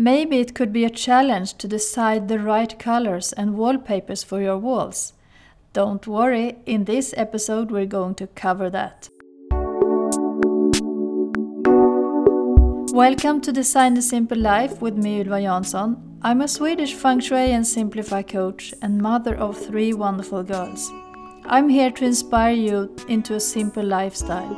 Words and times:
Maybe 0.00 0.38
it 0.38 0.54
could 0.54 0.72
be 0.72 0.86
a 0.86 0.88
challenge 0.88 1.58
to 1.58 1.68
decide 1.68 2.28
the 2.28 2.38
right 2.38 2.78
colors 2.78 3.34
and 3.34 3.58
wallpapers 3.58 4.22
for 4.22 4.40
your 4.40 4.56
walls. 4.56 5.12
Don't 5.74 6.06
worry, 6.06 6.56
in 6.64 6.84
this 6.84 7.12
episode 7.18 7.70
we're 7.70 7.84
going 7.84 8.14
to 8.14 8.26
cover 8.28 8.70
that. 8.70 9.10
Welcome 12.94 13.42
to 13.42 13.52
Design 13.52 13.92
the 13.92 14.00
Simple 14.00 14.38
Life 14.38 14.80
with 14.80 14.96
me, 14.96 15.20
Ylva 15.20 15.42
Jansson. 15.42 15.98
I'm 16.22 16.40
a 16.40 16.48
Swedish 16.48 16.94
feng 16.94 17.20
shui 17.20 17.52
and 17.52 17.66
simplify 17.66 18.22
coach 18.22 18.72
and 18.80 19.02
mother 19.02 19.36
of 19.36 19.58
three 19.58 19.92
wonderful 19.92 20.42
girls. 20.42 20.90
I'm 21.44 21.68
here 21.68 21.90
to 21.90 22.06
inspire 22.06 22.54
you 22.54 22.96
into 23.06 23.34
a 23.34 23.40
simple 23.40 23.84
lifestyle. 23.84 24.56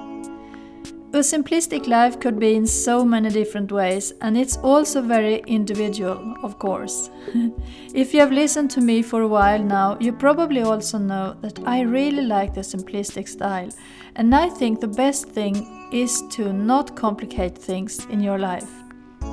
A 1.15 1.19
simplistic 1.19 1.89
life 1.89 2.19
could 2.21 2.39
be 2.39 2.55
in 2.55 2.67
so 2.67 3.05
many 3.05 3.29
different 3.29 3.71
ways, 3.71 4.15
and 4.23 4.35
it's 4.35 4.57
also 4.57 5.03
very 5.03 5.43
individual, 5.47 6.35
of 6.43 6.59
course. 6.59 7.11
if 7.95 8.15
you 8.15 8.21
have 8.21 8.33
listened 8.33 8.71
to 8.71 8.81
me 8.81 9.03
for 9.03 9.21
a 9.21 9.29
while 9.29 9.63
now, 9.63 9.99
you 10.01 10.15
probably 10.15 10.63
also 10.63 10.97
know 10.97 11.37
that 11.43 11.61
I 11.67 11.83
really 11.83 12.23
like 12.23 12.55
the 12.55 12.63
simplistic 12.63 13.29
style, 13.29 13.69
and 14.17 14.35
I 14.35 14.49
think 14.49 14.81
the 14.81 14.89
best 14.89 15.29
thing 15.29 15.91
is 15.93 16.23
to 16.31 16.51
not 16.51 16.97
complicate 16.97 17.59
things 17.59 18.07
in 18.07 18.21
your 18.21 18.39
life. 18.39 18.71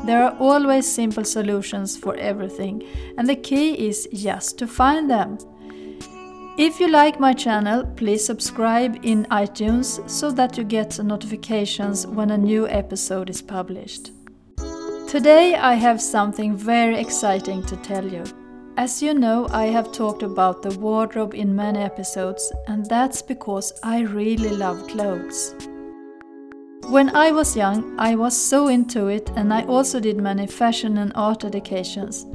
There 0.04 0.22
are 0.22 0.36
always 0.38 0.86
simple 0.86 1.24
solutions 1.24 1.96
for 1.96 2.14
everything, 2.18 2.84
and 3.18 3.26
the 3.26 3.38
key 3.38 3.88
is 3.88 4.06
just 4.14 4.58
to 4.58 4.68
find 4.68 5.10
them. 5.10 5.38
If 6.60 6.82
you 6.82 6.90
like 6.90 7.22
my 7.22 7.32
channel, 7.32 7.86
please 7.96 8.26
subscribe 8.26 9.00
in 9.04 9.26
iTunes 9.32 9.98
so 10.10 10.30
that 10.32 10.58
you 10.58 10.66
get 10.66 11.00
notifications 11.02 12.06
when 12.06 12.32
a 12.32 12.38
new 12.38 12.68
episode 12.68 13.30
is 13.30 13.42
published. 13.42 14.12
Today 15.08 15.56
I 15.56 15.76
have 15.76 16.02
something 16.02 16.58
very 16.58 16.98
exciting 16.98 17.66
to 17.68 17.78
tell 17.78 18.06
you. 18.06 18.26
As 18.76 19.02
you 19.02 19.14
know, 19.14 19.48
I 19.52 19.68
have 19.68 19.94
talked 19.94 20.22
about 20.22 20.62
the 20.62 20.78
wardrobe 20.78 21.34
in 21.34 21.56
many 21.56 21.80
episodes, 21.80 22.52
and 22.68 22.86
that's 22.88 23.22
because 23.22 23.72
I 23.82 24.02
really 24.02 24.50
love 24.50 24.86
clothes. 24.90 25.56
When 26.90 27.16
I 27.16 27.32
was 27.32 27.56
young, 27.56 27.98
I 27.98 28.16
was 28.16 28.36
so 28.36 28.68
into 28.68 29.08
it, 29.08 29.32
and 29.38 29.54
I 29.54 29.64
also 29.64 30.02
did 30.02 30.18
many 30.18 30.46
fashion 30.46 30.98
and 30.98 31.14
art 31.16 31.46
educations. 31.46 32.26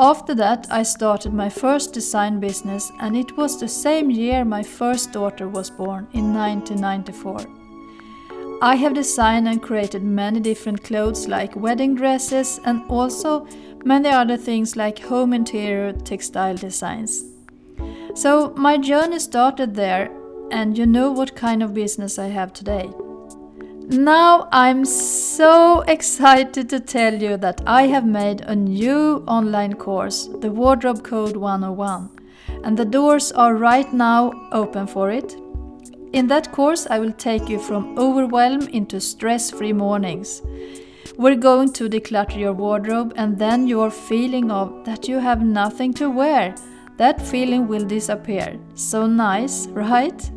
After 0.00 0.32
that, 0.36 0.68
I 0.70 0.84
started 0.84 1.34
my 1.34 1.48
first 1.48 1.92
design 1.92 2.38
business, 2.38 2.92
and 3.00 3.16
it 3.16 3.36
was 3.36 3.58
the 3.58 3.66
same 3.66 4.12
year 4.12 4.44
my 4.44 4.62
first 4.62 5.10
daughter 5.10 5.48
was 5.48 5.70
born 5.70 6.06
in 6.12 6.32
1994. 6.32 7.44
I 8.62 8.76
have 8.76 8.94
designed 8.94 9.48
and 9.48 9.60
created 9.60 10.04
many 10.04 10.38
different 10.38 10.84
clothes 10.84 11.26
like 11.26 11.56
wedding 11.56 11.96
dresses 11.96 12.60
and 12.64 12.82
also 12.88 13.44
many 13.84 14.08
other 14.08 14.36
things 14.36 14.76
like 14.76 15.00
home 15.00 15.32
interior 15.32 15.92
textile 15.92 16.54
designs. 16.54 17.24
So 18.14 18.54
my 18.56 18.78
journey 18.78 19.18
started 19.18 19.74
there, 19.74 20.10
and 20.52 20.78
you 20.78 20.86
know 20.86 21.10
what 21.10 21.34
kind 21.34 21.60
of 21.60 21.74
business 21.74 22.20
I 22.20 22.28
have 22.28 22.52
today. 22.52 22.88
Now 23.90 24.48
I'm 24.52 24.84
so 24.84 25.80
excited 25.88 26.68
to 26.68 26.78
tell 26.78 27.14
you 27.14 27.38
that 27.38 27.62
I 27.66 27.86
have 27.86 28.04
made 28.04 28.42
a 28.42 28.54
new 28.54 29.24
online 29.26 29.76
course, 29.76 30.28
the 30.40 30.50
Wardrobe 30.50 31.02
Code 31.02 31.36
101, 31.36 32.10
and 32.64 32.76
the 32.76 32.84
doors 32.84 33.32
are 33.32 33.54
right 33.54 33.90
now 33.90 34.50
open 34.52 34.86
for 34.86 35.10
it. 35.10 35.34
In 36.12 36.26
that 36.26 36.52
course, 36.52 36.86
I 36.90 36.98
will 36.98 37.12
take 37.12 37.48
you 37.48 37.58
from 37.58 37.98
overwhelm 37.98 38.68
into 38.68 39.00
stress 39.00 39.50
free 39.50 39.72
mornings. 39.72 40.42
We're 41.16 41.36
going 41.36 41.72
to 41.72 41.88
declutter 41.88 42.38
your 42.38 42.52
wardrobe, 42.52 43.14
and 43.16 43.38
then 43.38 43.66
your 43.66 43.90
feeling 43.90 44.50
of 44.50 44.84
that 44.84 45.08
you 45.08 45.18
have 45.18 45.42
nothing 45.42 45.94
to 45.94 46.10
wear. 46.10 46.54
That 46.98 47.22
feeling 47.22 47.66
will 47.66 47.86
disappear. 47.86 48.58
So 48.74 49.06
nice, 49.06 49.66
right? 49.68 50.30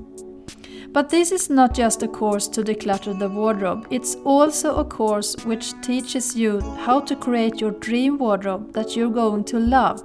But 0.93 1.09
this 1.09 1.31
is 1.31 1.49
not 1.49 1.73
just 1.73 2.03
a 2.03 2.07
course 2.07 2.49
to 2.49 2.63
declutter 2.63 3.17
the 3.17 3.29
wardrobe, 3.29 3.87
it's 3.89 4.15
also 4.25 4.75
a 4.75 4.83
course 4.83 5.35
which 5.45 5.73
teaches 5.81 6.35
you 6.35 6.59
how 6.59 6.99
to 6.99 7.15
create 7.15 7.61
your 7.61 7.71
dream 7.71 8.17
wardrobe 8.17 8.73
that 8.73 8.95
you're 8.95 9.09
going 9.09 9.45
to 9.45 9.59
love. 9.59 10.03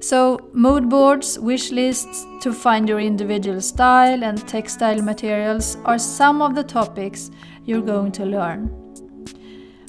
So, 0.00 0.50
mood 0.52 0.88
boards, 0.88 1.38
wish 1.38 1.70
lists 1.70 2.26
to 2.40 2.52
find 2.52 2.88
your 2.88 3.00
individual 3.00 3.60
style, 3.60 4.24
and 4.24 4.48
textile 4.48 5.02
materials 5.02 5.76
are 5.84 5.98
some 5.98 6.40
of 6.40 6.54
the 6.54 6.64
topics 6.64 7.30
you're 7.64 7.82
going 7.82 8.10
to 8.12 8.24
learn. 8.24 8.79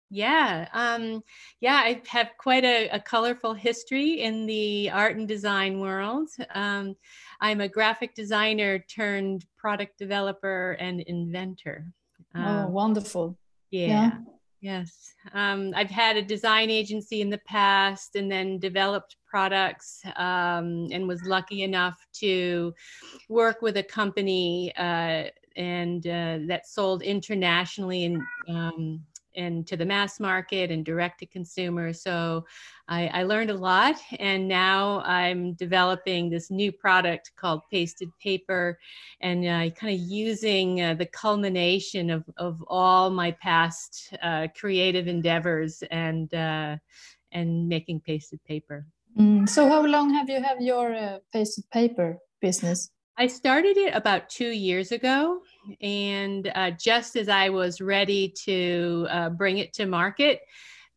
Yeah, 0.09 0.67
um, 0.73 1.23
yeah, 1.59 1.75
I 1.75 2.01
have 2.07 2.31
quite 2.39 2.63
a, 2.63 2.89
a, 2.89 2.99
colorful 2.99 3.53
history 3.53 4.21
in 4.21 4.47
the 4.47 4.89
art 4.89 5.17
and 5.17 5.27
design 5.27 5.79
world. 5.79 6.29
Um, 6.55 6.95
I'm 7.41 7.61
a 7.61 7.69
graphic 7.69 8.15
designer 8.15 8.79
turned 8.79 9.45
product 9.55 9.99
developer 9.99 10.71
and 10.79 11.01
inventor. 11.01 11.85
Oh, 12.33 12.41
um, 12.41 12.65
oh, 12.65 12.69
wonderful. 12.69 13.37
Yeah. 13.69 13.87
yeah. 13.87 14.11
Yes. 14.59 15.13
Um, 15.33 15.73
I've 15.75 15.89
had 15.89 16.17
a 16.17 16.21
design 16.21 16.69
agency 16.69 17.21
in 17.21 17.29
the 17.29 17.37
past 17.39 18.15
and 18.15 18.31
then 18.31 18.57
developed 18.57 19.17
products 19.25 20.01
um, 20.15 20.87
and 20.91 21.07
was 21.07 21.21
lucky 21.23 21.63
enough 21.63 22.07
to 22.13 22.73
work 23.29 23.61
with 23.61 23.77
a 23.77 23.83
company 23.83 24.73
uh, 24.77 25.25
and 25.55 26.07
uh, 26.07 26.39
that 26.47 26.67
sold 26.67 27.03
internationally 27.03 28.05
and 28.05 28.21
um, 28.49 28.99
and 29.37 29.65
to 29.67 29.77
the 29.77 29.85
mass 29.85 30.19
market 30.19 30.71
and 30.71 30.83
direct 30.83 31.19
to 31.19 31.25
consumer. 31.25 31.93
So 31.93 32.45
I, 32.87 33.07
I, 33.07 33.23
learned 33.23 33.51
a 33.51 33.53
lot, 33.53 33.95
and 34.19 34.47
now 34.47 35.01
I'm 35.01 35.53
developing 35.53 36.29
this 36.29 36.49
new 36.49 36.71
product 36.71 37.31
called 37.35 37.61
Pasted 37.71 38.09
Paper, 38.21 38.79
and 39.21 39.45
uh, 39.45 39.69
kind 39.75 39.93
of 39.93 39.99
using 39.99 40.81
uh, 40.81 40.95
the 40.95 41.05
culmination 41.05 42.09
of, 42.09 42.23
of 42.37 42.63
all 42.67 43.09
my 43.09 43.31
past 43.31 44.13
uh, 44.23 44.47
creative 44.59 45.07
endeavors 45.07 45.83
and 45.91 46.33
uh, 46.33 46.77
and 47.31 47.67
making 47.67 47.99
pasted 47.99 48.43
paper. 48.45 48.85
Mm, 49.17 49.47
so 49.47 49.67
how 49.67 49.85
long 49.85 50.13
have 50.13 50.29
you 50.29 50.41
have 50.41 50.61
your 50.61 50.93
uh, 50.93 51.19
pasted 51.31 51.69
paper 51.71 52.19
business? 52.41 52.89
I 53.19 53.25
started 53.25 53.77
it 53.77 53.95
about 53.95 54.29
two 54.29 54.49
years 54.49 54.91
ago. 54.91 55.41
And 55.81 56.51
uh, 56.53 56.71
just 56.71 57.15
as 57.15 57.29
I 57.29 57.49
was 57.49 57.81
ready 57.81 58.29
to 58.45 59.07
uh, 59.09 59.29
bring 59.29 59.57
it 59.57 59.73
to 59.73 59.87
market, 59.87 60.41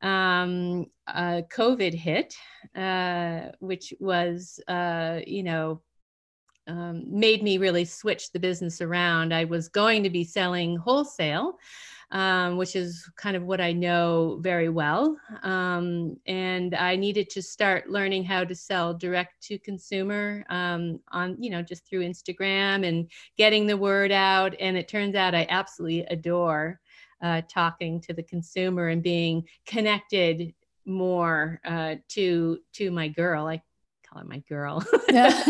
um, 0.03 0.87
uh, 1.07 1.43
COVID 1.51 1.95
hit, 1.95 2.35
uh, 2.77 3.53
which 3.61 3.95
was, 4.01 4.61
uh, 4.69 5.21
you 5.27 5.43
know, 5.43 5.81
um, 6.67 7.05
made 7.09 7.43
me 7.43 7.57
really 7.57 7.87
switch 7.87 8.33
the 8.33 8.39
business 8.39 8.83
around. 8.83 9.33
I 9.33 9.45
was 9.45 9.69
going 9.69 10.03
to 10.03 10.11
be 10.11 10.25
selling 10.25 10.77
wholesale 10.77 11.59
um, 12.13 12.57
which 12.57 12.75
is 12.75 13.09
kind 13.17 13.37
of 13.37 13.45
what 13.45 13.61
I 13.61 13.73
know 13.73 14.39
very 14.41 14.69
well. 14.69 15.17
Um, 15.43 16.17
and 16.27 16.75
I 16.75 16.97
needed 16.97 17.31
to 17.31 17.43
start 17.43 17.89
learning 17.89 18.25
how 18.25 18.45
to 18.45 18.55
sell 18.55 18.95
direct 18.95 19.43
to 19.45 19.59
consumer 19.59 20.45
um, 20.51 21.01
on, 21.13 21.41
you 21.41 21.51
know, 21.51 21.63
just 21.63 21.87
through 21.87 22.01
Instagram 22.01 22.87
and 22.87 23.11
getting 23.37 23.67
the 23.67 23.77
word 23.77 24.11
out. 24.11 24.55
And 24.59 24.77
it 24.77 24.89
turns 24.89 25.15
out 25.15 25.35
I 25.35 25.47
absolutely 25.51 26.01
adore 26.07 26.81
uh, 27.23 27.43
talking 27.49 28.01
to 28.01 28.13
the 28.13 28.23
consumer 28.23 28.89
and 28.89 29.03
being 29.03 29.45
connected 29.67 30.55
more 30.87 31.61
uh, 31.65 31.97
to 32.09 32.59
to 32.73 32.91
my 32.91 33.09
girl. 33.09 33.47
I 33.47 33.63
call 34.09 34.23
her 34.23 34.29
my 34.29 34.43
girl. 34.49 34.85
yeah, 35.11 35.29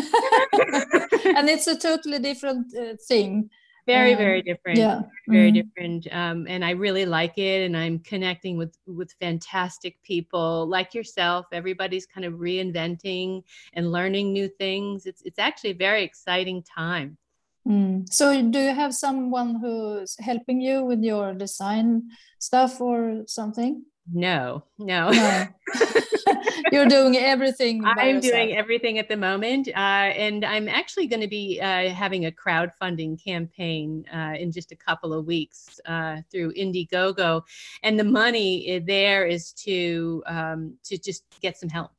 and 0.52 1.48
it's 1.48 1.66
a 1.66 1.78
totally 1.78 2.18
different 2.18 2.74
uh, 2.76 2.96
thing. 3.08 3.50
Very, 3.92 4.12
um, 4.12 4.18
very 4.18 4.42
different. 4.42 4.78
Yeah, 4.78 5.02
very 5.28 5.50
mm. 5.50 5.54
different. 5.54 6.06
Um, 6.12 6.46
and 6.48 6.64
I 6.64 6.70
really 6.70 7.06
like 7.06 7.38
it, 7.38 7.66
and 7.66 7.76
I'm 7.76 7.98
connecting 7.98 8.56
with 8.56 8.76
with 8.86 9.12
fantastic 9.20 10.00
people 10.02 10.66
like 10.66 10.94
yourself. 10.94 11.46
Everybody's 11.52 12.06
kind 12.06 12.24
of 12.24 12.34
reinventing 12.34 13.42
and 13.74 13.92
learning 13.92 14.32
new 14.32 14.48
things. 14.48 15.06
It's 15.06 15.22
it's 15.22 15.38
actually 15.38 15.70
a 15.70 15.82
very 15.88 16.02
exciting 16.04 16.62
time. 16.62 17.18
Mm. 17.66 18.10
So, 18.10 18.42
do 18.42 18.58
you 18.58 18.74
have 18.74 18.94
someone 18.94 19.56
who's 19.60 20.16
helping 20.18 20.60
you 20.60 20.84
with 20.84 21.02
your 21.02 21.34
design 21.34 22.08
stuff 22.38 22.80
or 22.80 23.24
something? 23.26 23.84
No, 24.12 24.64
no. 24.78 25.10
no. 25.10 25.46
You're 26.72 26.86
doing 26.86 27.16
everything. 27.16 27.84
I'm 27.84 28.16
yourself. 28.16 28.32
doing 28.32 28.56
everything 28.56 28.98
at 28.98 29.08
the 29.08 29.16
moment. 29.16 29.68
Uh, 29.68 30.12
and 30.16 30.44
I'm 30.44 30.68
actually 30.68 31.06
going 31.06 31.20
to 31.20 31.28
be 31.28 31.60
uh, 31.60 31.90
having 31.90 32.26
a 32.26 32.30
crowdfunding 32.30 33.22
campaign 33.22 34.04
uh, 34.12 34.34
in 34.38 34.52
just 34.52 34.72
a 34.72 34.76
couple 34.76 35.12
of 35.12 35.26
weeks 35.26 35.80
uh, 35.86 36.18
through 36.30 36.52
Indiegogo. 36.54 37.42
And 37.82 37.98
the 37.98 38.04
money 38.04 38.80
there 38.86 39.26
is 39.26 39.52
to, 39.52 40.22
um, 40.26 40.74
to 40.84 40.98
just 40.98 41.24
get 41.40 41.56
some 41.58 41.68
help. 41.68 41.90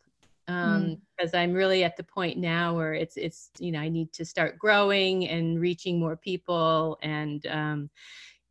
Um, 0.48 0.98
because 1.16 1.32
mm. 1.32 1.40
I'm 1.40 1.54
really 1.54 1.84
at 1.84 1.96
the 1.96 2.04
point 2.04 2.38
now 2.38 2.76
where 2.76 2.94
it's 2.94 3.16
it's 3.16 3.52
you 3.60 3.72
know 3.72 3.80
I 3.80 3.88
need 3.88 4.12
to 4.14 4.26
start 4.26 4.58
growing 4.58 5.30
and 5.30 5.62
reaching 5.62 6.00
more 6.00 6.18
people 6.18 6.98
and 7.04 7.46
um, 7.46 7.90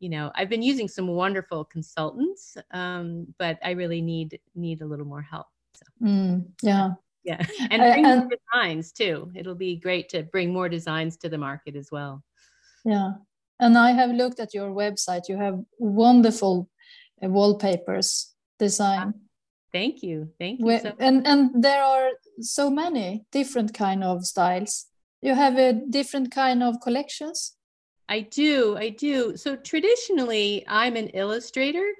you 0.01 0.09
know 0.09 0.31
I've 0.35 0.49
been 0.49 0.61
using 0.61 0.89
some 0.89 1.07
wonderful 1.07 1.63
consultants, 1.63 2.57
um, 2.71 3.27
but 3.39 3.57
I 3.63 3.71
really 3.71 4.01
need 4.01 4.39
need 4.55 4.81
a 4.81 4.85
little 4.85 5.05
more 5.05 5.21
help. 5.21 5.47
So. 5.73 5.85
Mm, 6.03 6.45
yeah. 6.61 6.89
Yeah, 7.23 7.37
and 7.71 7.81
bring 7.81 8.05
uh, 8.05 8.15
more 8.15 8.29
designs 8.29 8.91
too. 8.91 9.31
It'll 9.35 9.55
be 9.55 9.75
great 9.75 10.09
to 10.09 10.23
bring 10.23 10.51
more 10.51 10.67
designs 10.67 11.17
to 11.17 11.29
the 11.29 11.37
market 11.37 11.75
as 11.75 11.91
well. 11.91 12.23
Yeah, 12.83 13.11
and 13.59 13.77
I 13.77 13.91
have 13.91 14.09
looked 14.09 14.39
at 14.39 14.55
your 14.55 14.71
website. 14.71 15.29
You 15.29 15.37
have 15.37 15.59
wonderful 15.77 16.67
uh, 17.23 17.29
wallpapers 17.29 18.33
design. 18.57 19.13
Thank 19.71 20.03
you. 20.03 20.29
Thank 20.39 20.59
you. 20.59 20.79
So 20.79 20.93
and 20.99 21.27
and 21.27 21.63
there 21.63 21.83
are 21.83 22.09
so 22.39 22.69
many 22.69 23.25
different 23.31 23.73
kind 23.73 24.03
of 24.03 24.25
styles. 24.25 24.87
You 25.21 25.35
have 25.35 25.57
a 25.57 25.73
different 25.73 26.31
kind 26.31 26.63
of 26.63 26.81
collections. 26.81 27.55
I 28.11 28.19
do. 28.19 28.75
I 28.75 28.89
do. 28.89 29.37
So 29.37 29.55
traditionally, 29.55 30.65
I'm 30.67 30.97
an 30.97 31.07
illustrator. 31.09 31.93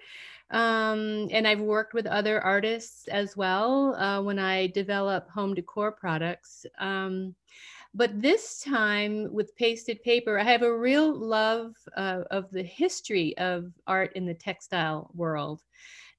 Um, 0.49 1.29
and 1.31 1.47
I've 1.47 1.61
worked 1.61 1.93
with 1.93 2.05
other 2.05 2.41
artists 2.41 3.07
as 3.07 3.37
well 3.37 3.95
uh, 3.95 4.21
when 4.21 4.37
I 4.37 4.67
develop 4.67 5.29
home 5.29 5.53
decor 5.53 5.93
products. 5.93 6.65
Um, 6.79 7.33
but 7.93 8.21
this 8.21 8.59
time 8.59 9.33
with 9.33 9.55
pasted 9.55 10.03
paper, 10.03 10.37
I 10.37 10.43
have 10.43 10.63
a 10.63 10.77
real 10.77 11.13
love 11.17 11.75
uh, 11.95 12.23
of 12.29 12.51
the 12.51 12.63
history 12.63 13.37
of 13.37 13.71
art 13.87 14.11
in 14.15 14.25
the 14.25 14.33
textile 14.33 15.11
world. 15.13 15.61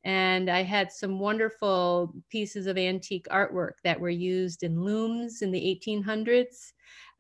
And 0.05 0.49
I 0.49 0.63
had 0.63 0.91
some 0.91 1.19
wonderful 1.19 2.15
pieces 2.31 2.67
of 2.67 2.79
antique 2.79 3.27
artwork 3.31 3.75
that 3.85 4.01
were 4.01 4.09
used 4.09 4.63
in 4.63 4.81
looms 4.83 5.43
in 5.43 5.51
the 5.51 5.61
1800s. 5.61 6.73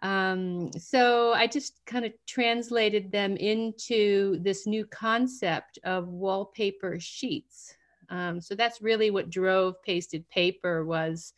Um, 0.02 0.72
so 0.76 1.32
I 1.32 1.46
just 1.46 1.80
kind 1.86 2.04
of 2.04 2.12
translated 2.26 3.12
them 3.12 3.36
into 3.36 4.38
this 4.42 4.66
new 4.66 4.84
concept 4.86 5.78
of 5.84 6.08
wallpaper 6.08 6.98
sheets. 6.98 7.74
Um, 8.10 8.40
so 8.40 8.54
that's 8.54 8.82
really 8.82 9.10
what 9.10 9.30
drove 9.30 9.80
pasted 9.82 10.28
paper 10.28 10.84
was, 10.84 11.32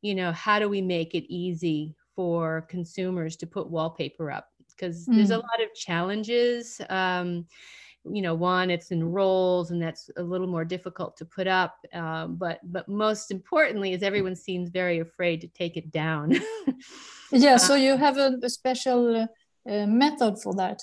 you 0.00 0.14
know, 0.14 0.32
how 0.32 0.58
do 0.58 0.68
we 0.68 0.80
make 0.80 1.14
it 1.14 1.32
easy 1.32 1.94
for 2.16 2.62
consumers 2.70 3.36
to 3.36 3.46
put 3.46 3.70
wallpaper 3.70 4.30
up? 4.30 4.48
Because 4.70 5.06
mm. 5.06 5.16
there's 5.16 5.30
a 5.30 5.34
mm. 5.34 5.42
lot 5.42 5.62
of 5.62 5.74
challenges. 5.74 6.80
Um, 6.88 7.46
you 8.10 8.22
know 8.22 8.34
one 8.34 8.70
it's 8.70 8.90
in 8.90 9.02
rolls 9.04 9.70
and 9.70 9.80
that's 9.80 10.10
a 10.16 10.22
little 10.22 10.46
more 10.46 10.64
difficult 10.64 11.16
to 11.16 11.24
put 11.24 11.46
up 11.46 11.76
um, 11.92 12.36
but 12.36 12.60
but 12.64 12.88
most 12.88 13.30
importantly 13.30 13.92
is 13.92 14.02
everyone 14.02 14.36
seems 14.36 14.68
very 14.68 15.00
afraid 15.00 15.40
to 15.40 15.48
take 15.48 15.76
it 15.76 15.90
down 15.90 16.34
yeah 17.32 17.56
so 17.56 17.74
you 17.74 17.96
have 17.96 18.16
a, 18.16 18.38
a 18.42 18.50
special 18.50 19.28
uh, 19.68 19.86
method 19.86 20.38
for 20.40 20.54
that 20.54 20.80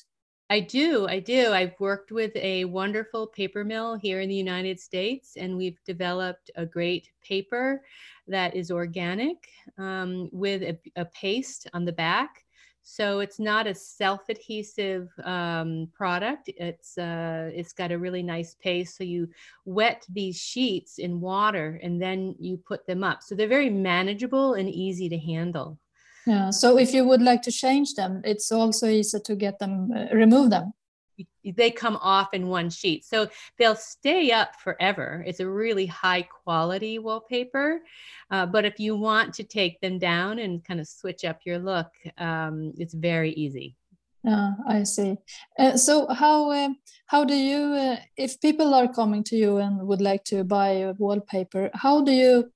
I 0.49 0.59
do. 0.59 1.07
I 1.07 1.19
do. 1.19 1.51
I've 1.51 1.73
worked 1.79 2.11
with 2.11 2.35
a 2.35 2.65
wonderful 2.65 3.25
paper 3.25 3.63
mill 3.63 3.95
here 3.95 4.19
in 4.19 4.29
the 4.29 4.35
United 4.35 4.79
States, 4.79 5.35
and 5.35 5.57
we've 5.57 5.83
developed 5.83 6.51
a 6.55 6.63
great 6.63 7.09
paper 7.27 7.81
that 8.27 8.55
is 8.55 8.69
organic 8.69 9.47
um, 9.77 10.29
with 10.31 10.61
a, 10.61 10.77
a, 10.95 11.05
paste 11.05 11.67
on 11.73 11.85
the 11.85 11.91
back 11.91 12.42
so 12.83 13.19
it's 13.21 13.39
not 13.39 13.65
a 13.65 13.74
self-adhesive 13.74 15.09
um, 15.24 15.88
product. 15.94 16.50
It's 16.57 16.97
uh, 16.97 17.50
it's 17.53 17.74
got 17.74 17.91
a 17.91 17.97
really 17.97 18.21
nice 18.21 18.56
paste. 18.62 18.97
So 18.97 19.03
you 19.03 19.30
wet 19.65 20.06
these 20.12 20.38
sheets 20.38 21.00
in 21.00 21.21
water 21.21 21.80
and 21.81 22.01
then 22.01 22.35
you 22.39 22.57
put 22.57 22.85
them 22.85 23.03
up. 23.03 23.24
So 23.24 23.35
they're 23.35 23.47
very 23.47 23.69
manageable 23.69 24.53
and 24.53 24.69
easy 24.69 25.07
to 25.09 25.18
handle. 25.18 25.80
Yeah. 26.27 26.51
So 26.51 26.77
if 26.77 26.94
you 26.94 27.06
would 27.06 27.21
like 27.21 27.41
to 27.44 27.51
change 27.51 27.95
them, 27.95 28.21
it's 28.24 28.51
also 28.51 28.88
easy 28.88 29.19
to 29.19 29.36
get 29.36 29.59
them 29.59 29.91
uh, 29.91 30.13
remove 30.13 30.50
them 30.50 30.74
they 31.43 31.71
come 31.71 31.97
off 31.97 32.33
in 32.33 32.47
one 32.47 32.69
sheet. 32.69 33.05
So 33.05 33.27
they'll 33.57 33.75
stay 33.75 34.31
up 34.31 34.55
forever. 34.61 35.23
It's 35.27 35.39
a 35.39 35.47
really 35.47 35.85
high 35.85 36.23
quality 36.23 36.99
wallpaper. 36.99 37.81
Uh, 38.31 38.45
but 38.45 38.65
if 38.65 38.79
you 38.79 38.95
want 38.95 39.33
to 39.35 39.43
take 39.43 39.79
them 39.81 39.99
down 39.99 40.39
and 40.39 40.63
kind 40.63 40.79
of 40.79 40.87
switch 40.87 41.25
up 41.25 41.39
your 41.45 41.59
look, 41.59 41.91
um, 42.17 42.73
it's 42.77 42.93
very 42.93 43.31
easy. 43.31 43.75
Yeah, 44.23 44.51
I 44.67 44.83
see. 44.83 45.17
Uh, 45.59 45.75
so 45.75 46.07
how 46.07 46.51
uh, 46.51 46.69
how 47.07 47.25
do 47.25 47.35
you, 47.35 47.73
uh, 47.73 47.97
if 48.15 48.39
people 48.39 48.73
are 48.73 48.87
coming 48.87 49.23
to 49.25 49.35
you 49.35 49.57
and 49.57 49.85
would 49.85 49.99
like 50.01 50.23
to 50.25 50.45
buy 50.45 50.93
wallpaper, 50.97 51.69
how 51.73 52.01
do 52.01 52.11
you 52.13 52.51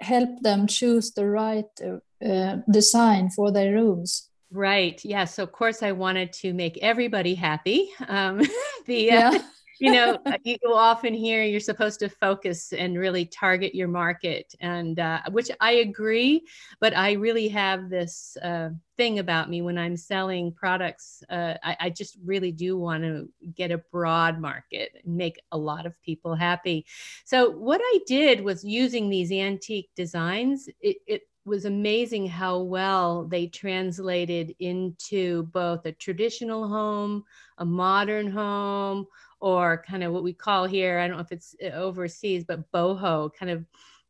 help 0.00 0.40
them 0.42 0.66
choose 0.68 1.10
the 1.12 1.26
right 1.26 1.66
uh, 1.82 2.24
uh, 2.24 2.58
design 2.70 3.30
for 3.30 3.50
their 3.50 3.72
rooms? 3.72 4.30
Right. 4.54 5.04
Yeah. 5.04 5.24
So 5.24 5.42
of 5.42 5.50
course 5.50 5.82
I 5.82 5.90
wanted 5.90 6.32
to 6.34 6.54
make 6.54 6.78
everybody 6.80 7.34
happy. 7.34 7.90
Um, 8.08 8.40
the 8.86 9.10
uh, 9.10 9.32
yeah. 9.32 9.38
you 9.80 9.90
know 9.90 10.18
uh, 10.26 10.36
you 10.44 10.56
often 10.66 11.12
hear 11.14 11.42
you're 11.42 11.58
supposed 11.58 11.98
to 11.98 12.08
focus 12.08 12.72
and 12.72 12.96
really 12.96 13.24
target 13.26 13.74
your 13.74 13.88
market, 13.88 14.54
and 14.60 15.00
uh, 15.00 15.22
which 15.32 15.50
I 15.60 15.72
agree. 15.72 16.46
But 16.80 16.96
I 16.96 17.12
really 17.12 17.48
have 17.48 17.90
this 17.90 18.36
uh, 18.42 18.70
thing 18.96 19.18
about 19.18 19.50
me 19.50 19.62
when 19.62 19.78
I'm 19.78 19.96
selling 19.96 20.52
products. 20.52 21.24
Uh, 21.28 21.54
I, 21.64 21.76
I 21.80 21.90
just 21.90 22.16
really 22.24 22.52
do 22.52 22.78
want 22.78 23.02
to 23.02 23.28
get 23.56 23.72
a 23.72 23.78
broad 23.90 24.38
market 24.38 24.92
and 25.04 25.16
make 25.16 25.40
a 25.50 25.58
lot 25.58 25.86
of 25.86 26.00
people 26.02 26.36
happy. 26.36 26.86
So 27.24 27.50
what 27.50 27.80
I 27.82 27.98
did 28.06 28.42
was 28.42 28.62
using 28.62 29.08
these 29.08 29.32
antique 29.32 29.90
designs. 29.96 30.68
It, 30.80 30.98
it 31.08 31.22
was 31.44 31.64
amazing 31.64 32.26
how 32.26 32.58
well 32.58 33.24
they 33.24 33.46
translated 33.46 34.54
into 34.58 35.44
both 35.44 35.84
a 35.84 35.92
traditional 35.92 36.66
home, 36.66 37.24
a 37.58 37.64
modern 37.64 38.30
home, 38.30 39.06
or 39.40 39.84
kind 39.86 40.02
of 40.02 40.12
what 40.12 40.22
we 40.22 40.32
call 40.32 40.64
here, 40.64 40.98
I 40.98 41.06
don't 41.06 41.18
know 41.18 41.22
if 41.22 41.32
it's 41.32 41.54
uh, 41.62 41.68
overseas, 41.68 42.44
but 42.44 42.70
boho, 42.72 43.30
kind 43.34 43.50
of, 43.50 43.64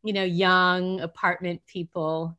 you 0.04 0.12
know, 0.12 0.22
young 0.22 1.00
apartment 1.00 1.60
people. 1.66 2.36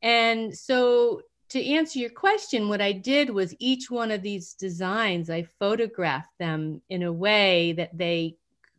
And 0.00 0.56
so 0.56 1.22
to 1.50 1.64
answer 1.64 1.98
your 1.98 2.10
question, 2.10 2.68
what 2.68 2.80
I 2.80 2.92
did 2.92 3.30
was 3.30 3.54
each 3.58 3.90
one 3.90 4.10
of 4.10 4.22
these 4.22 4.54
designs, 4.54 5.28
I 5.30 5.42
photographed 5.42 6.38
them 6.38 6.80
in 6.88 7.02
a 7.02 7.12
way 7.12 7.72
that 7.72 7.96
they 7.96 8.36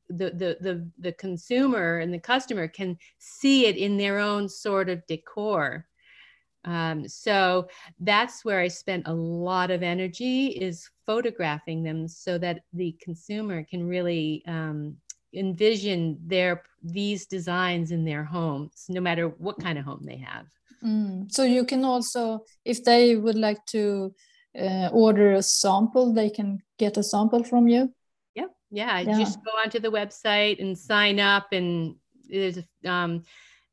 the, 0.10 0.32
the 0.32 0.58
the 0.60 0.90
the 1.00 1.12
consumer 1.14 2.00
and 2.00 2.14
the 2.14 2.20
customer 2.20 2.68
can 2.68 2.98
see 3.20 3.66
it 3.66 3.78
in 3.78 3.98
their 3.98 4.20
own 4.20 4.50
sort 4.50 4.90
of 4.90 5.06
decor. 5.08 5.86
Um, 6.66 7.08
so 7.08 7.70
that's 8.02 8.44
where 8.44 8.60
i 8.60 8.68
spent 8.68 9.08
a 9.08 9.14
lot 9.14 9.72
of 9.72 9.82
energy 9.82 10.48
is 10.48 10.90
photographing 11.06 11.84
them 11.84 12.06
so 12.06 12.38
that 12.38 12.64
the 12.74 12.98
consumer 13.02 13.64
can 13.64 13.88
really 13.88 14.44
um, 14.46 14.98
envision 15.34 16.18
their 16.26 16.64
these 16.84 17.26
designs 17.28 17.92
in 17.92 18.04
their 18.04 18.26
homes 18.26 18.86
no 18.90 19.00
matter 19.00 19.30
what 19.38 19.58
kind 19.62 19.78
of 19.80 19.86
home 19.86 20.04
they 20.04 20.18
have. 20.18 20.46
Mm. 20.84 21.32
so 21.32 21.44
you 21.44 21.64
can 21.64 21.86
also 21.86 22.44
if 22.66 22.84
they 22.84 23.16
would 23.16 23.38
like 23.38 23.66
to 23.68 24.14
uh, 24.60 24.90
order 24.92 25.34
a 25.34 25.44
sample 25.44 26.14
they 26.14 26.30
can 26.30 26.60
get 26.78 26.98
a 26.98 27.04
sample 27.04 27.44
from 27.44 27.70
you 27.70 27.94
yeah, 28.72 29.00
yeah. 29.00 29.18
just 29.18 29.44
go 29.44 29.52
onto 29.52 29.80
the 29.80 29.92
website 29.92 30.62
and 30.62 30.78
sign 30.78 31.20
up 31.20 31.48
and 31.52 31.96
there's 32.30 32.58
a 32.58 32.90
um, 32.90 33.24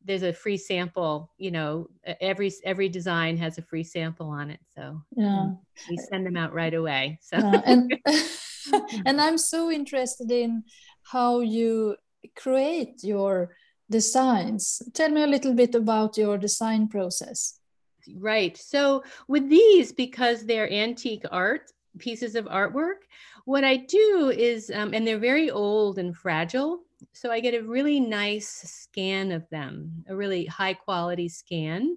there's 0.04 0.22
a 0.22 0.32
free 0.32 0.56
sample 0.56 1.32
you 1.36 1.50
know 1.50 1.88
every 2.20 2.52
every 2.64 2.88
design 2.88 3.36
has 3.36 3.58
a 3.58 3.62
free 3.62 3.82
sample 3.82 4.28
on 4.28 4.50
it 4.50 4.60
so 4.74 5.02
yeah 5.16 5.48
we 5.90 5.96
send 5.96 6.24
them 6.24 6.36
out 6.36 6.54
right 6.54 6.74
away 6.74 7.18
so 7.20 7.36
yeah. 7.38 7.60
and 7.66 7.98
and 9.06 9.20
i'm 9.20 9.36
so 9.36 9.70
interested 9.70 10.30
in 10.30 10.62
how 11.02 11.40
you 11.40 11.96
create 12.34 13.02
your 13.02 13.50
designs. 13.90 14.82
Tell 14.94 15.10
me 15.10 15.22
a 15.22 15.26
little 15.26 15.54
bit 15.54 15.74
about 15.74 16.16
your 16.16 16.38
design 16.38 16.88
process. 16.88 17.58
Right. 18.16 18.56
So 18.56 19.02
with 19.28 19.48
these, 19.48 19.92
because 19.92 20.44
they're 20.44 20.72
antique 20.72 21.24
art 21.30 21.72
pieces 21.98 22.34
of 22.34 22.44
artwork, 22.46 23.06
what 23.46 23.62
I 23.62 23.76
do 23.76 24.32
is, 24.36 24.72
um, 24.74 24.92
and 24.92 25.06
they're 25.06 25.18
very 25.18 25.50
old 25.50 25.98
and 25.98 26.14
fragile. 26.14 26.80
So 27.12 27.30
I 27.30 27.38
get 27.40 27.54
a 27.54 27.62
really 27.62 28.00
nice 28.00 28.48
scan 28.48 29.30
of 29.30 29.48
them, 29.50 30.04
a 30.08 30.16
really 30.16 30.46
high 30.46 30.74
quality 30.74 31.28
scan. 31.28 31.96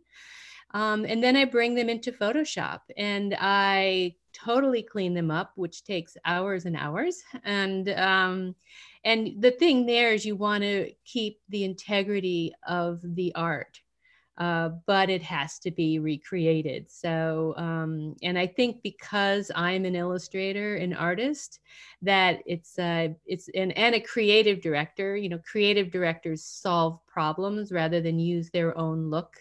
Um, 0.76 1.06
and 1.06 1.24
then 1.24 1.36
I 1.36 1.46
bring 1.46 1.74
them 1.74 1.90
into 1.90 2.12
Photoshop 2.12 2.82
and 2.98 3.36
I 3.40 4.16
totally 4.32 4.84
clean 4.84 5.16
them 5.16 5.32
up, 5.32 5.52
which 5.56 5.84
takes 5.84 6.16
hours 6.24 6.66
and 6.66 6.78
hours. 6.78 7.24
And 7.44 7.90
um, 7.90 8.56
and 9.04 9.42
the 9.42 9.52
thing 9.52 9.88
there 9.88 10.14
is 10.14 10.26
you 10.26 10.36
want 10.36 10.62
to 10.62 10.92
keep 11.04 11.40
the 11.50 11.64
integrity 11.64 12.54
of 12.68 13.02
the 13.02 13.34
art. 13.34 13.82
Uh, 14.40 14.70
but 14.86 15.10
it 15.10 15.22
has 15.22 15.60
to 15.60 15.70
be 15.70 16.00
recreated. 16.00 16.90
So, 16.90 17.54
um, 17.58 18.16
and 18.24 18.40
I 18.40 18.48
think 18.48 18.82
because 18.82 19.52
I'm 19.54 19.84
an 19.84 19.98
illustrator, 19.98 20.76
an 20.76 20.94
artist, 20.94 21.60
that 22.02 22.40
it's 22.46 22.80
uh, 22.80 23.10
it's 23.26 23.50
an, 23.50 23.72
and 23.72 23.96
a 23.96 24.00
creative 24.00 24.62
director. 24.62 25.18
You 25.18 25.28
know, 25.28 25.40
creative 25.40 25.92
directors 25.92 26.42
solve 26.42 27.06
problems 27.06 27.74
rather 27.74 28.00
than 28.00 28.18
use 28.18 28.50
their 28.50 28.78
own 28.78 29.10
look 29.10 29.36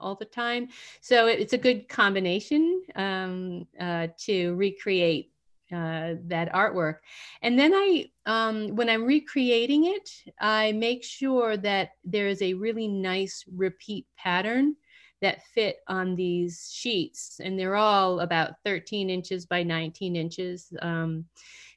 all 0.00 0.14
the 0.14 0.24
time. 0.24 0.68
So 1.00 1.26
it's 1.26 1.52
a 1.52 1.58
good 1.58 1.88
combination 1.88 2.82
um, 2.94 3.66
uh, 3.80 4.08
to 4.18 4.54
recreate 4.54 5.32
uh, 5.72 6.14
that 6.26 6.52
artwork. 6.52 6.96
And 7.42 7.58
then 7.58 7.72
I, 7.74 8.10
um, 8.26 8.74
when 8.76 8.88
I'm 8.88 9.04
recreating 9.04 9.86
it, 9.86 10.10
I 10.40 10.72
make 10.72 11.04
sure 11.04 11.56
that 11.58 11.90
there 12.04 12.28
is 12.28 12.42
a 12.42 12.54
really 12.54 12.88
nice 12.88 13.44
repeat 13.54 14.06
pattern 14.16 14.76
that 15.20 15.42
fit 15.54 15.78
on 15.88 16.14
these 16.14 16.70
sheets. 16.72 17.40
And 17.42 17.58
they're 17.58 17.76
all 17.76 18.20
about 18.20 18.54
13 18.64 19.10
inches 19.10 19.46
by 19.46 19.62
19 19.62 20.16
inches. 20.16 20.72
Um, 20.80 21.24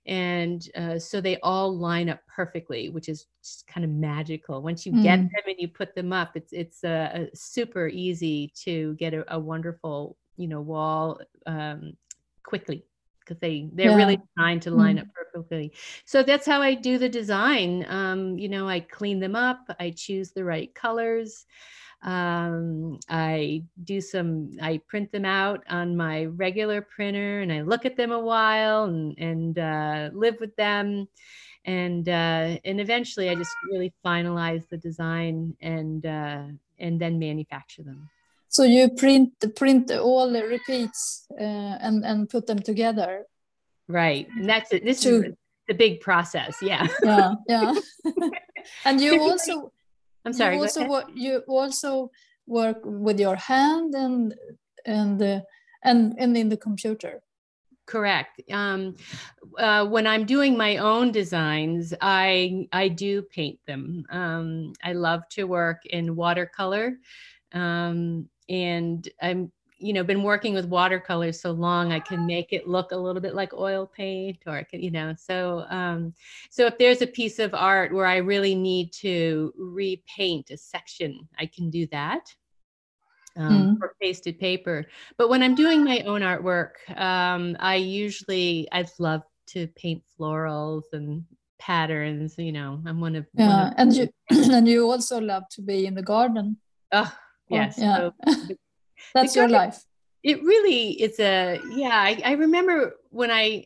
and 0.06 0.68
uh, 0.76 0.98
so 0.98 1.22
they 1.22 1.38
all 1.44 1.78
line 1.78 2.10
up 2.10 2.22
perfectly 2.28 2.90
which 2.90 3.08
is 3.08 3.28
just 3.44 3.68
kind 3.68 3.84
of 3.84 3.92
magical 3.92 4.62
once 4.62 4.84
you 4.84 4.92
mm. 4.92 5.04
get 5.04 5.18
them 5.18 5.44
and 5.46 5.56
you 5.60 5.68
put 5.68 5.94
them 5.94 6.12
up 6.12 6.32
it's 6.36 6.52
it's 6.54 6.84
uh, 6.84 7.28
super 7.36 7.88
easy 7.88 8.52
to 8.56 8.96
get 8.96 9.14
a, 9.14 9.36
a 9.36 9.40
wonderful 9.40 10.18
you 10.38 10.48
know 10.48 10.60
wall 10.62 11.20
um, 11.46 11.94
quickly 12.44 12.84
they 13.40 13.70
they're 13.74 13.92
yeah. 13.92 13.96
really 13.96 14.20
designed 14.36 14.62
to 14.62 14.72
line 14.72 14.98
mm. 14.98 15.02
up 15.02 15.08
perfectly 15.14 15.72
so 16.06 16.24
that's 16.24 16.46
how 16.46 16.62
i 16.62 16.74
do 16.74 16.98
the 16.98 17.10
design 17.10 17.86
um, 17.88 18.38
you 18.38 18.50
know 18.50 18.68
i 18.68 18.80
clean 18.80 19.20
them 19.20 19.36
up 19.36 19.60
i 19.80 19.90
choose 19.96 20.32
the 20.32 20.44
right 20.44 20.74
colors 20.76 21.46
um, 22.04 23.00
I 23.10 23.64
do 23.84 24.02
some, 24.02 24.52
I 24.62 24.82
print 24.88 25.12
them 25.12 25.26
out 25.26 25.64
on 25.70 25.96
my 25.96 26.26
regular 26.26 26.82
printer 26.82 27.42
and 27.42 27.54
I 27.54 27.62
look 27.62 27.86
at 27.86 27.96
them 27.96 28.12
a 28.12 28.20
while 28.20 28.86
and, 28.86 29.18
and 29.20 29.60
uh, 29.60 30.10
live 30.14 30.38
with 30.40 30.56
them. 30.56 31.08
And, 31.66 32.10
uh, 32.10 32.58
and 32.66 32.82
eventually 32.82 33.30
I 33.30 33.36
just 33.36 33.56
really 33.72 33.94
finalize 34.04 34.68
the 34.68 34.78
design 34.78 35.56
and, 35.62 36.04
uh, 36.06 36.44
and 36.80 37.00
then 37.00 37.20
manufacture 37.20 37.84
them. 37.84 38.10
So 38.52 38.64
you 38.64 38.90
print 38.90 39.34
the 39.40 39.50
print 39.50 39.92
all 39.92 40.30
the 40.32 40.44
repeats 40.44 41.26
uh, 41.40 41.78
and 41.86 42.06
and 42.06 42.30
put 42.30 42.48
them 42.48 42.60
together. 42.60 43.26
Right, 43.88 44.28
and 44.38 44.48
that's 44.48 44.72
it. 44.72 44.86
This 44.86 45.02
to, 45.02 45.24
is 45.24 45.34
the 45.68 45.74
big 45.74 46.02
process. 46.02 46.58
Yeah. 46.62 46.88
Yeah, 47.04 47.34
yeah. 47.48 47.74
and 48.86 49.02
you 49.02 49.20
also 49.22 49.72
I'm 50.26 50.34
sorry. 50.34 50.56
You 50.56 50.62
also 50.62 50.88
work, 50.88 51.08
you 51.16 51.44
also 51.48 52.12
work 52.46 52.80
with 52.84 53.20
your 53.20 53.36
hand 53.36 53.96
and 53.96 54.36
and 54.86 55.22
uh, 55.22 55.42
and 55.84 56.16
and 56.18 56.38
in 56.38 56.50
the 56.50 56.58
computer. 56.58 57.22
Correct. 57.86 58.42
Um, 58.52 58.96
uh, 59.58 59.86
when 59.86 60.08
I'm 60.08 60.26
doing 60.26 60.56
my 60.56 60.78
own 60.78 61.12
designs, 61.12 61.94
I 62.02 62.68
I 62.72 62.88
do 62.90 63.22
paint 63.24 63.60
them. 63.66 64.06
Um, 64.10 64.74
I 64.84 64.94
love 64.94 65.28
to 65.32 65.46
work 65.46 65.86
in 65.86 66.16
watercolor, 66.16 67.00
um, 67.54 68.30
and 68.52 69.08
I'm 69.22 69.52
you 69.82 69.94
know 69.94 70.04
been 70.04 70.22
working 70.22 70.54
with 70.54 70.66
watercolors 70.66 71.42
so 71.42 71.52
long 71.52 71.92
i 71.92 72.00
can 72.00 72.26
make 72.26 72.54
it 72.54 72.68
look 72.68 72.92
a 72.92 72.96
little 72.96 73.22
bit 73.22 73.34
like 73.34 73.54
oil 73.54 73.88
paint 73.88 74.38
or 74.46 74.54
I 74.54 74.64
can 74.64 74.82
you 74.82 74.92
know 74.92 75.16
so 75.18 75.66
um 75.70 76.14
so 76.50 76.68
if 76.68 76.78
there's 76.78 77.02
a 77.02 77.08
piece 77.08 77.40
of 77.40 77.54
art 77.54 77.92
where 77.92 78.06
i 78.06 78.18
really 78.18 78.54
need 78.54 78.94
to 78.94 79.52
repaint 79.58 80.52
a 80.52 80.58
section 80.58 81.28
i 81.40 81.46
can 81.48 81.70
do 81.70 81.88
that 81.88 82.34
um, 83.38 83.52
mm. 83.52 83.78
for 83.80 83.96
pasted 84.02 84.40
paper 84.40 84.86
but 85.18 85.30
when 85.30 85.42
i'm 85.42 85.56
doing 85.56 85.84
my 85.84 86.02
own 86.02 86.22
artwork 86.22 86.74
um 86.96 87.58
i 87.60 87.76
usually 87.76 88.68
i 88.72 88.86
love 89.00 89.24
to 89.48 89.68
paint 89.70 90.04
florals 90.20 90.84
and 90.94 91.24
patterns 91.58 92.36
you 92.38 92.52
know 92.52 92.82
i'm 92.86 93.00
one 93.00 93.16
of 93.16 93.26
yeah 93.34 93.64
one 93.64 93.68
of 93.68 93.74
and 93.78 93.96
you 93.96 94.10
and 94.30 94.68
you 94.68 94.90
also 94.90 95.20
love 95.20 95.44
to 95.50 95.62
be 95.62 95.86
in 95.86 95.96
the 95.96 96.04
garden 96.04 96.58
oh 96.92 97.12
yes 97.52 97.76
yeah. 97.78 97.98
so 97.98 98.14
that's 99.14 99.36
your 99.36 99.48
life. 99.48 99.86
it 100.24 100.42
really 100.44 101.02
is 101.02 101.20
a 101.20 101.60
yeah 101.72 101.90
I, 101.90 102.22
I, 102.24 102.32
remember 102.34 102.96
when 103.10 103.32
i 103.32 103.66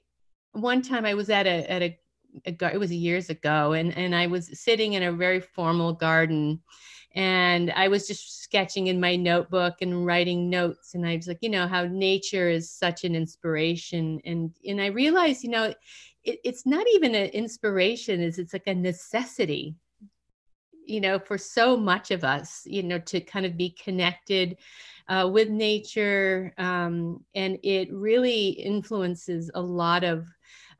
one 0.53 0.81
time 0.81 1.05
i 1.05 1.13
was 1.13 1.29
at 1.29 1.45
a 1.45 1.71
at 1.71 1.81
a, 1.81 1.99
a 2.45 2.73
it 2.73 2.79
was 2.79 2.91
years 2.91 3.29
ago 3.29 3.73
and 3.73 3.95
and 3.97 4.15
i 4.15 4.27
was 4.27 4.59
sitting 4.59 4.93
in 4.93 5.03
a 5.03 5.11
very 5.11 5.39
formal 5.39 5.93
garden 5.93 6.61
and 7.13 7.71
i 7.71 7.87
was 7.87 8.07
just 8.07 8.43
sketching 8.43 8.87
in 8.87 8.99
my 8.99 9.15
notebook 9.15 9.75
and 9.81 10.05
writing 10.05 10.49
notes 10.49 10.95
and 10.95 11.05
i 11.05 11.15
was 11.15 11.27
like 11.27 11.39
you 11.41 11.49
know 11.49 11.67
how 11.67 11.83
nature 11.85 12.49
is 12.49 12.71
such 12.71 13.03
an 13.03 13.15
inspiration 13.15 14.19
and 14.25 14.51
and 14.67 14.81
i 14.81 14.87
realized 14.87 15.43
you 15.43 15.49
know 15.49 15.73
it, 16.23 16.39
it's 16.43 16.65
not 16.65 16.85
even 16.93 17.15
an 17.15 17.29
inspiration 17.29 18.21
is 18.21 18.39
it's 18.39 18.53
like 18.53 18.67
a 18.67 18.73
necessity 18.73 19.75
you 20.85 21.01
know 21.01 21.19
for 21.19 21.37
so 21.37 21.75
much 21.75 22.11
of 22.11 22.23
us 22.23 22.63
you 22.65 22.83
know 22.83 22.99
to 22.99 23.19
kind 23.19 23.45
of 23.45 23.57
be 23.57 23.69
connected 23.71 24.57
uh, 25.07 25.29
with 25.31 25.49
nature. 25.49 26.53
Um, 26.57 27.23
and 27.35 27.57
it 27.63 27.91
really 27.91 28.49
influences 28.49 29.51
a 29.53 29.61
lot 29.61 30.03
of 30.03 30.27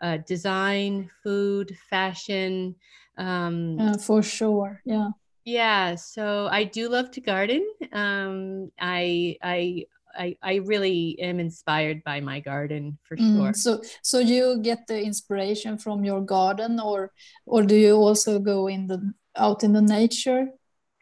uh, 0.02 0.18
design, 0.28 1.10
food, 1.24 1.78
fashion. 1.90 2.76
Um, 3.18 3.80
uh, 3.80 3.98
for 3.98 4.22
sure. 4.22 4.82
Yeah. 4.86 5.10
Yeah. 5.46 5.96
So 5.96 6.48
I 6.52 6.64
do 6.64 6.90
love 6.90 7.12
to 7.12 7.22
garden. 7.22 7.66
Um, 7.94 8.72
I, 8.80 9.38
I, 9.42 9.86
I, 10.18 10.38
I 10.42 10.56
really 10.56 11.20
am 11.20 11.40
inspired 11.40 12.04
by 12.04 12.20
my 12.22 12.40
garden 12.40 12.98
for 13.04 13.18
mm, 13.18 13.36
sure. 13.36 13.54
so 13.54 13.82
so 14.02 14.20
you 14.20 14.60
get 14.62 14.88
the 14.88 15.02
inspiration 15.02 15.78
from 15.78 16.06
your 16.06 16.22
garden 16.22 16.80
or 16.80 17.12
or 17.46 17.64
do 17.64 17.76
you 17.76 17.98
also 17.98 18.40
go 18.40 18.68
in 18.68 18.88
the 18.88 19.14
out 19.38 19.64
in 19.64 19.74
the 19.74 19.82
nature 19.82 20.48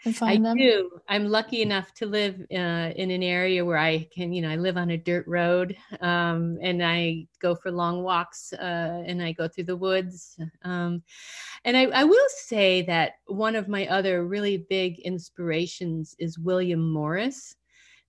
and 0.05 0.15
find 0.15 0.45
I 0.45 0.49
them? 0.49 0.57
do. 0.57 0.89
I'm 1.07 1.27
lucky 1.27 1.61
enough 1.61 1.93
to 1.95 2.05
live 2.05 2.39
uh, 2.51 2.91
in 2.95 3.11
an 3.11 3.23
area 3.23 3.63
where 3.63 3.77
I 3.77 4.07
can, 4.13 4.33
you 4.33 4.41
know, 4.41 4.49
I 4.49 4.55
live 4.55 4.77
on 4.77 4.91
a 4.91 4.97
dirt 4.97 5.25
road 5.27 5.77
um, 6.01 6.57
and 6.61 6.83
I 6.83 7.27
go 7.41 7.55
for 7.55 7.71
long 7.71 8.03
walks 8.03 8.53
uh, 8.53 9.03
and 9.05 9.21
I 9.21 9.31
go 9.31 9.47
through 9.47 9.65
the 9.65 9.77
woods. 9.77 10.37
Um, 10.63 11.03
and 11.63 11.77
I, 11.77 11.83
I, 11.85 12.03
will 12.03 12.29
say 12.29 12.81
that 12.83 13.13
one 13.25 13.55
of 13.55 13.69
my 13.69 13.87
other 13.87 14.25
really 14.25 14.57
big 14.69 14.99
inspirations 14.99 16.15
is 16.19 16.37
William 16.37 16.91
Morris. 16.91 17.55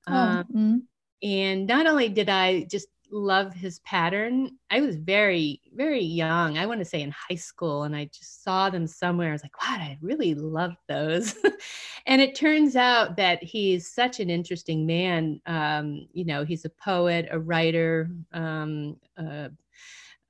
Oh, 0.08 0.14
um, 0.14 0.44
mm-hmm. 0.44 0.76
And 1.22 1.66
not 1.66 1.86
only 1.86 2.08
did 2.08 2.28
I 2.28 2.64
just 2.64 2.88
love 3.14 3.54
his 3.54 3.78
pattern. 3.80 4.58
I 4.70 4.80
was 4.80 4.96
very, 4.96 5.60
very 5.74 6.02
young. 6.02 6.58
I 6.58 6.66
want 6.66 6.80
to 6.80 6.84
say 6.84 7.00
in 7.00 7.12
high 7.12 7.36
school, 7.36 7.84
and 7.84 7.94
I 7.94 8.06
just 8.06 8.42
saw 8.42 8.68
them 8.68 8.86
somewhere. 8.86 9.28
I 9.28 9.32
was 9.32 9.42
like, 9.42 9.62
wow, 9.62 9.76
I 9.78 9.96
really 10.00 10.34
love 10.34 10.74
those. 10.88 11.36
and 12.06 12.20
it 12.20 12.34
turns 12.34 12.76
out 12.76 13.16
that 13.16 13.42
he's 13.42 13.88
such 13.88 14.20
an 14.20 14.30
interesting 14.30 14.84
man. 14.84 15.40
Um, 15.46 16.08
you 16.12 16.24
know, 16.24 16.44
he's 16.44 16.64
a 16.64 16.70
poet, 16.70 17.28
a 17.30 17.38
writer, 17.38 18.10
um, 18.32 18.96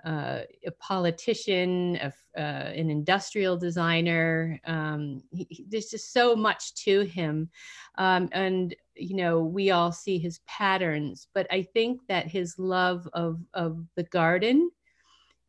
uh, 0.04 0.40
a 0.66 0.70
politician, 0.78 1.96
a, 1.96 2.12
uh, 2.38 2.70
an 2.74 2.90
industrial 2.90 3.56
designer. 3.56 4.60
Um, 4.66 5.22
he, 5.30 5.46
he, 5.50 5.66
there's 5.68 5.90
just 5.90 6.12
so 6.12 6.36
much 6.36 6.74
to 6.84 7.00
him. 7.00 7.48
Um, 7.96 8.28
and, 8.32 8.74
you 8.94 9.16
know, 9.16 9.40
we 9.40 9.70
all 9.70 9.92
see 9.92 10.18
his 10.18 10.40
patterns, 10.46 11.28
but 11.34 11.46
I 11.50 11.62
think 11.62 12.00
that 12.08 12.26
his 12.26 12.58
love 12.58 13.08
of, 13.12 13.40
of 13.54 13.78
the 13.96 14.04
garden, 14.04 14.70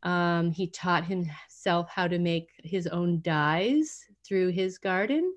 um, 0.03 0.51
he 0.51 0.67
taught 0.67 1.05
himself 1.05 1.89
how 1.89 2.07
to 2.07 2.19
make 2.19 2.49
his 2.63 2.87
own 2.87 3.21
dyes 3.21 4.05
through 4.25 4.49
his 4.49 4.77
garden. 4.77 5.33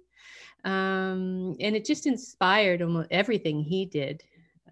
Um, 0.65 1.57
and 1.61 1.77
it 1.77 1.85
just 1.85 2.07
inspired 2.07 2.83
almost 2.83 3.09
everything 3.11 3.61
he 3.61 3.87
did 3.87 4.23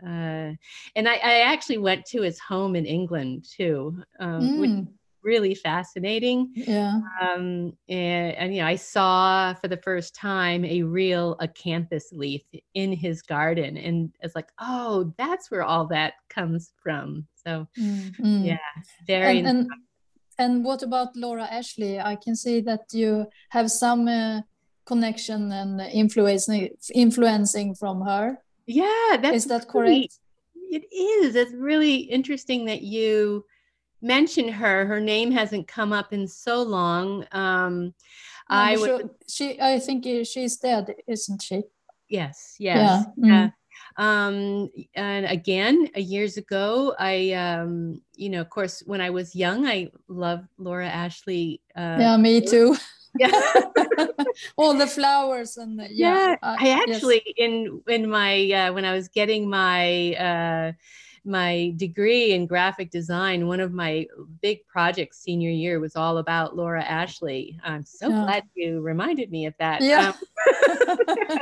uh, 0.04 0.52
and 0.96 1.08
I, 1.08 1.14
I, 1.14 1.40
actually 1.40 1.78
went 1.78 2.04
to 2.06 2.22
his 2.22 2.38
home 2.38 2.76
in 2.76 2.84
England 2.84 3.46
too, 3.50 4.02
um, 4.20 4.40
mm. 4.40 4.60
which 4.60 4.88
really 5.26 5.54
fascinating. 5.54 6.52
Yeah. 6.54 7.00
Um, 7.20 7.76
and, 7.88 8.36
and, 8.36 8.54
you 8.54 8.62
know, 8.62 8.68
I 8.68 8.76
saw 8.76 9.52
for 9.54 9.68
the 9.68 9.76
first 9.78 10.14
time 10.14 10.64
a 10.64 10.82
real 10.84 11.36
acanthus 11.38 12.12
leaf 12.12 12.42
in 12.74 12.92
his 12.92 13.20
garden, 13.22 13.76
and 13.76 14.12
it's 14.20 14.36
like, 14.36 14.48
oh, 14.60 15.12
that's 15.18 15.50
where 15.50 15.64
all 15.64 15.86
that 15.88 16.14
comes 16.30 16.72
from. 16.82 17.26
So, 17.44 17.66
mm-hmm. 17.78 18.44
yeah, 18.44 18.58
very. 19.06 19.38
And, 19.38 19.48
and, 19.48 19.70
and, 20.38 20.64
what 20.64 20.82
about 20.82 21.16
Laura 21.16 21.48
Ashley? 21.50 22.00
I 22.00 22.16
can 22.16 22.36
see 22.36 22.60
that 22.60 22.84
you 22.92 23.26
have 23.50 23.70
some 23.70 24.06
uh, 24.06 24.42
connection 24.86 25.50
and 25.52 25.80
influencing 25.80 26.70
influencing 26.94 27.74
from 27.74 28.02
her. 28.02 28.38
Yeah, 28.66 29.16
that's 29.20 29.36
is 29.36 29.46
that 29.46 29.68
correct? 29.68 30.18
It 30.54 30.84
is. 30.92 31.36
It's 31.36 31.52
really 31.52 31.96
interesting 31.96 32.64
that 32.66 32.82
you 32.82 33.44
mention 34.02 34.48
her. 34.48 34.84
Her 34.84 35.00
name 35.00 35.30
hasn't 35.30 35.68
come 35.68 35.92
up 35.92 36.12
in 36.12 36.26
so 36.26 36.62
long. 36.62 37.24
Um, 37.32 37.94
I 38.48 38.76
would, 38.76 39.10
she. 39.28 39.60
I 39.60 39.78
think 39.78 40.04
she's 40.26 40.56
dead, 40.56 40.94
isn't 41.06 41.42
she? 41.42 41.62
Yes. 42.08 42.56
Yes. 42.58 43.06
Yeah. 43.16 43.48
Mm. 43.48 43.52
Um, 43.98 44.70
and 44.94 45.26
again, 45.26 45.88
years 45.94 46.36
ago, 46.36 46.94
I, 46.98 47.32
um, 47.32 48.02
you 48.14 48.28
know, 48.28 48.40
of 48.40 48.50
course, 48.50 48.82
when 48.84 49.00
I 49.00 49.10
was 49.10 49.34
young, 49.34 49.66
I 49.66 49.90
loved 50.08 50.48
Laura 50.58 50.86
Ashley. 50.86 51.60
Uh, 51.74 51.96
yeah, 51.98 52.16
me 52.16 52.40
too. 52.40 52.76
Yeah. 53.18 53.30
all 54.56 54.74
the 54.74 54.86
flowers 54.86 55.56
and 55.56 55.78
the, 55.78 55.88
yeah, 55.90 56.28
yeah 56.28 56.36
uh, 56.42 56.56
I 56.58 56.70
actually 56.70 57.22
yes. 57.26 57.34
in 57.38 57.82
in 57.88 58.10
my 58.10 58.50
uh, 58.50 58.72
when 58.72 58.84
I 58.84 58.94
was 58.94 59.08
getting 59.08 59.48
my 59.48 60.14
uh, 60.14 60.72
my 61.26 61.72
degree 61.76 62.32
in 62.32 62.46
graphic 62.46 62.90
design, 62.90 63.48
one 63.48 63.60
of 63.60 63.72
my 63.72 64.06
big 64.40 64.66
projects 64.68 65.18
senior 65.18 65.50
year 65.50 65.80
was 65.80 65.96
all 65.96 66.18
about 66.18 66.56
Laura 66.56 66.82
Ashley. 66.82 67.58
I'm 67.64 67.84
so 67.84 68.08
yeah. 68.08 68.22
glad 68.24 68.44
you 68.54 68.80
reminded 68.80 69.30
me 69.30 69.46
of 69.46 69.54
that. 69.58 69.82
Yeah. 69.82 70.12
Um, 70.70 71.38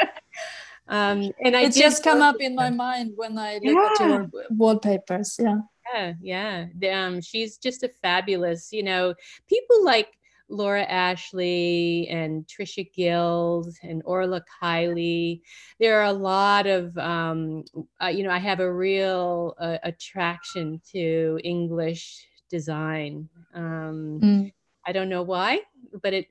um, 0.88 1.32
and 1.44 1.56
I 1.56 1.64
it 1.64 1.74
just 1.74 2.02
come 2.02 2.22
up 2.22 2.36
in 2.40 2.54
my 2.54 2.70
mind 2.70 3.12
when 3.16 3.36
I 3.36 3.60
look 3.62 3.74
yeah. 3.74 3.88
at 3.92 4.08
your 4.08 4.30
wallpapers. 4.50 5.36
Yeah. 5.38 5.58
Yeah, 5.92 6.66
yeah. 6.80 7.06
Um, 7.06 7.20
she's 7.20 7.58
just 7.58 7.82
a 7.82 7.88
fabulous, 7.88 8.72
you 8.72 8.82
know, 8.82 9.14
people 9.48 9.84
like 9.84 10.08
Laura 10.54 10.84
Ashley 10.84 12.06
and 12.08 12.46
Tricia 12.46 12.90
Guild 12.92 13.68
and 13.82 14.02
Orla 14.04 14.42
Kiely. 14.62 15.42
There 15.80 16.00
are 16.00 16.04
a 16.06 16.12
lot 16.12 16.66
of, 16.66 16.96
um, 16.96 17.64
uh, 18.00 18.06
you 18.06 18.22
know, 18.22 18.30
I 18.30 18.38
have 18.38 18.60
a 18.60 18.72
real 18.72 19.54
uh, 19.58 19.78
attraction 19.82 20.80
to 20.92 21.40
English 21.42 22.26
design. 22.50 23.28
Um, 23.54 24.20
mm. 24.22 24.52
I 24.86 24.92
don't 24.92 25.08
know 25.08 25.22
why, 25.22 25.60
but 26.02 26.12
it 26.12 26.28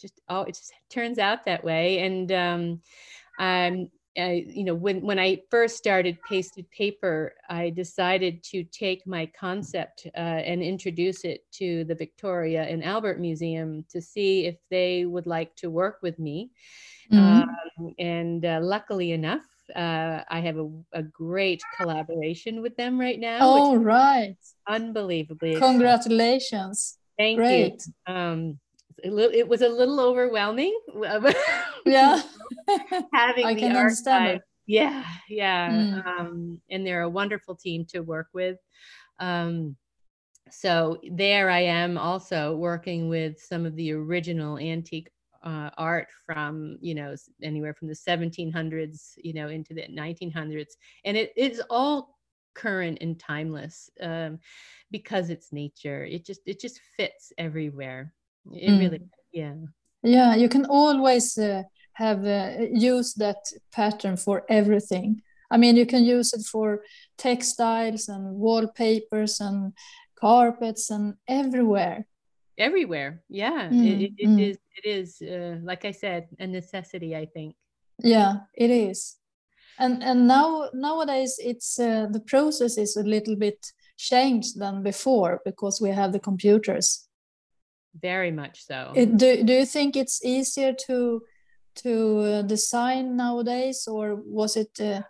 just 0.00 0.20
oh, 0.28 0.42
it 0.42 0.54
just 0.54 0.72
turns 0.88 1.18
out 1.18 1.44
that 1.44 1.62
way. 1.62 2.00
And 2.00 2.32
um, 2.32 2.80
um, 3.38 3.90
I, 4.18 4.44
you 4.46 4.64
know, 4.64 4.74
when 4.74 5.02
when 5.02 5.18
I 5.18 5.42
first 5.50 5.76
started 5.76 6.18
pasted 6.28 6.68
paper, 6.70 7.34
I 7.48 7.70
decided 7.70 8.42
to 8.44 8.64
take 8.64 9.06
my 9.06 9.30
concept 9.38 10.06
uh, 10.16 10.18
and 10.18 10.62
introduce 10.62 11.24
it 11.24 11.44
to 11.52 11.84
the 11.84 11.94
Victoria 11.94 12.62
and 12.64 12.84
Albert 12.84 13.20
Museum 13.20 13.84
to 13.90 14.00
see 14.00 14.46
if 14.46 14.56
they 14.70 15.04
would 15.04 15.26
like 15.26 15.54
to 15.56 15.70
work 15.70 15.98
with 16.02 16.18
me. 16.18 16.50
Mm-hmm. 17.12 17.42
Um, 17.84 17.94
and 17.98 18.44
uh, 18.44 18.60
luckily 18.62 19.12
enough, 19.12 19.46
uh, 19.74 20.22
I 20.28 20.40
have 20.40 20.58
a, 20.58 20.68
a, 20.92 21.02
great 21.02 21.62
collaboration 21.76 22.62
with 22.62 22.76
them 22.76 22.98
right 22.98 23.18
now. 23.18 23.38
Oh, 23.40 23.76
right! 23.76 24.36
Unbelievably, 24.68 25.56
congratulations! 25.56 26.98
Thank 27.16 27.38
great. 27.38 27.82
you. 28.06 28.14
Um, 28.14 28.58
it 29.02 29.48
was 29.48 29.62
a 29.62 29.68
little 29.68 30.00
overwhelming. 30.00 30.78
yeah. 31.86 32.22
having 33.12 33.46
I 33.46 33.54
the 33.54 33.60
can 33.60 33.76
archive. 33.76 34.40
Yeah, 34.66 35.04
yeah. 35.28 35.70
Mm. 35.70 36.06
Um, 36.06 36.60
and 36.70 36.86
they're 36.86 37.02
a 37.02 37.08
wonderful 37.08 37.56
team 37.56 37.84
to 37.86 38.00
work 38.00 38.28
with. 38.32 38.56
Um, 39.18 39.76
so 40.50 40.98
there 41.10 41.50
I 41.50 41.60
am 41.60 41.98
also 41.98 42.56
working 42.56 43.08
with 43.08 43.40
some 43.40 43.66
of 43.66 43.76
the 43.76 43.92
original 43.92 44.58
antique 44.58 45.10
uh, 45.42 45.70
art 45.78 46.08
from 46.26 46.76
you 46.80 46.94
know 46.94 47.14
anywhere 47.42 47.72
from 47.72 47.88
the 47.88 47.94
1700s 47.94 49.12
you 49.16 49.32
know 49.32 49.48
into 49.48 49.72
the 49.72 49.86
1900s 49.88 50.72
and 51.04 51.16
it 51.16 51.32
is 51.34 51.62
all 51.70 52.18
current 52.54 52.98
and 53.00 53.18
timeless 53.18 53.88
um, 54.02 54.38
because 54.90 55.30
it's 55.30 55.52
nature 55.52 56.04
it 56.04 56.26
just 56.26 56.40
it 56.44 56.60
just 56.60 56.80
fits 56.96 57.32
everywhere 57.38 58.12
it 58.52 58.70
mm. 58.70 58.80
really 58.80 59.00
yeah 59.32 59.54
yeah 60.02 60.34
you 60.34 60.48
can 60.48 60.66
always 60.66 61.38
uh, 61.38 61.62
have 62.00 62.24
uh, 62.24 62.66
used 62.72 63.18
that 63.18 63.40
pattern 63.72 64.16
for 64.16 64.36
everything 64.48 65.20
i 65.50 65.56
mean 65.56 65.76
you 65.76 65.86
can 65.86 66.04
use 66.04 66.32
it 66.32 66.44
for 66.52 66.68
textiles 67.18 68.08
and 68.08 68.24
wallpapers 68.44 69.40
and 69.40 69.72
carpets 70.18 70.90
and 70.90 71.14
everywhere 71.28 72.06
everywhere 72.58 73.22
yeah 73.28 73.68
mm. 73.68 73.86
it, 73.90 73.98
it, 74.04 74.12
it 74.24 74.28
mm. 74.28 74.40
is 74.48 74.56
it 74.78 74.86
is 74.98 75.08
uh, 75.22 75.56
like 75.62 75.84
i 75.84 75.92
said 75.92 76.22
a 76.38 76.46
necessity 76.46 77.14
i 77.16 77.26
think 77.34 77.54
yeah 78.02 78.32
it 78.54 78.70
is 78.70 79.16
and 79.78 80.02
and 80.02 80.26
now 80.26 80.68
nowadays 80.72 81.34
it's 81.50 81.78
uh, 81.78 82.06
the 82.10 82.24
process 82.32 82.78
is 82.78 82.96
a 82.96 83.02
little 83.14 83.36
bit 83.36 83.58
changed 83.96 84.58
than 84.58 84.82
before 84.82 85.40
because 85.44 85.80
we 85.80 85.90
have 85.90 86.12
the 86.12 86.24
computers 86.30 87.08
very 87.94 88.30
much 88.30 88.66
so. 88.66 88.92
It, 88.94 89.16
do, 89.16 89.42
do 89.42 89.52
you 89.52 89.66
think 89.66 89.96
it's 89.96 90.24
easier 90.24 90.72
to 90.86 91.22
to 91.76 92.20
uh, 92.20 92.42
design 92.42 93.16
nowadays, 93.16 93.86
or 93.86 94.16
was 94.16 94.56
it? 94.56 94.80
Uh, 94.80 95.02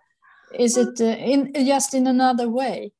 is 0.52 0.76
it 0.76 1.00
uh, 1.00 1.04
in 1.04 1.52
just 1.54 1.94
in 1.94 2.06
another 2.06 2.48
way? 2.48 2.92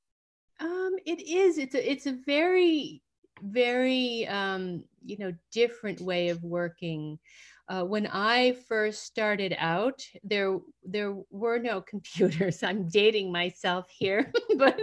Um, 0.61 0.97
it 1.07 1.21
is. 1.23 1.59
It's 1.59 1.75
a 1.75 1.91
it's 1.91 2.07
a 2.07 2.19
very 2.27 3.03
very 3.43 4.27
um, 4.29 4.85
you 5.05 5.17
know 5.19 5.33
different 5.53 6.01
way 6.01 6.29
of 6.29 6.43
working. 6.43 7.19
Uh, 7.69 7.85
when 7.85 8.09
I 8.09 8.57
first 8.69 9.05
started 9.05 9.55
out, 9.59 10.03
there 10.25 10.59
there 10.85 11.15
were 11.31 11.59
no 11.59 11.81
computers. 11.93 12.63
I'm 12.63 12.89
dating 12.89 13.33
myself 13.33 13.87
here, 13.91 14.33
but 14.57 14.81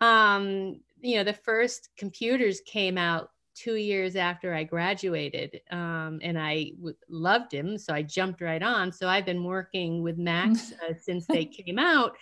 um, 0.00 0.80
you 1.00 1.16
know 1.16 1.24
the 1.24 1.32
first 1.32 1.90
computers 1.96 2.60
came 2.60 2.98
out 2.98 3.30
two 3.54 3.76
years 3.76 4.16
after 4.16 4.54
I 4.54 4.64
graduated, 4.64 5.60
um, 5.70 6.20
and 6.22 6.38
I 6.38 6.72
w- 6.76 6.96
loved 7.08 7.52
him, 7.52 7.78
so 7.78 7.94
I 7.94 8.02
jumped 8.02 8.40
right 8.40 8.62
on. 8.62 8.92
So 8.92 9.08
I've 9.08 9.26
been 9.26 9.44
working 9.44 10.02
with 10.02 10.18
Macs 10.18 10.72
uh, 10.88 10.94
since 11.00 11.28
they 11.28 11.44
came 11.46 11.78
out. 11.78 12.16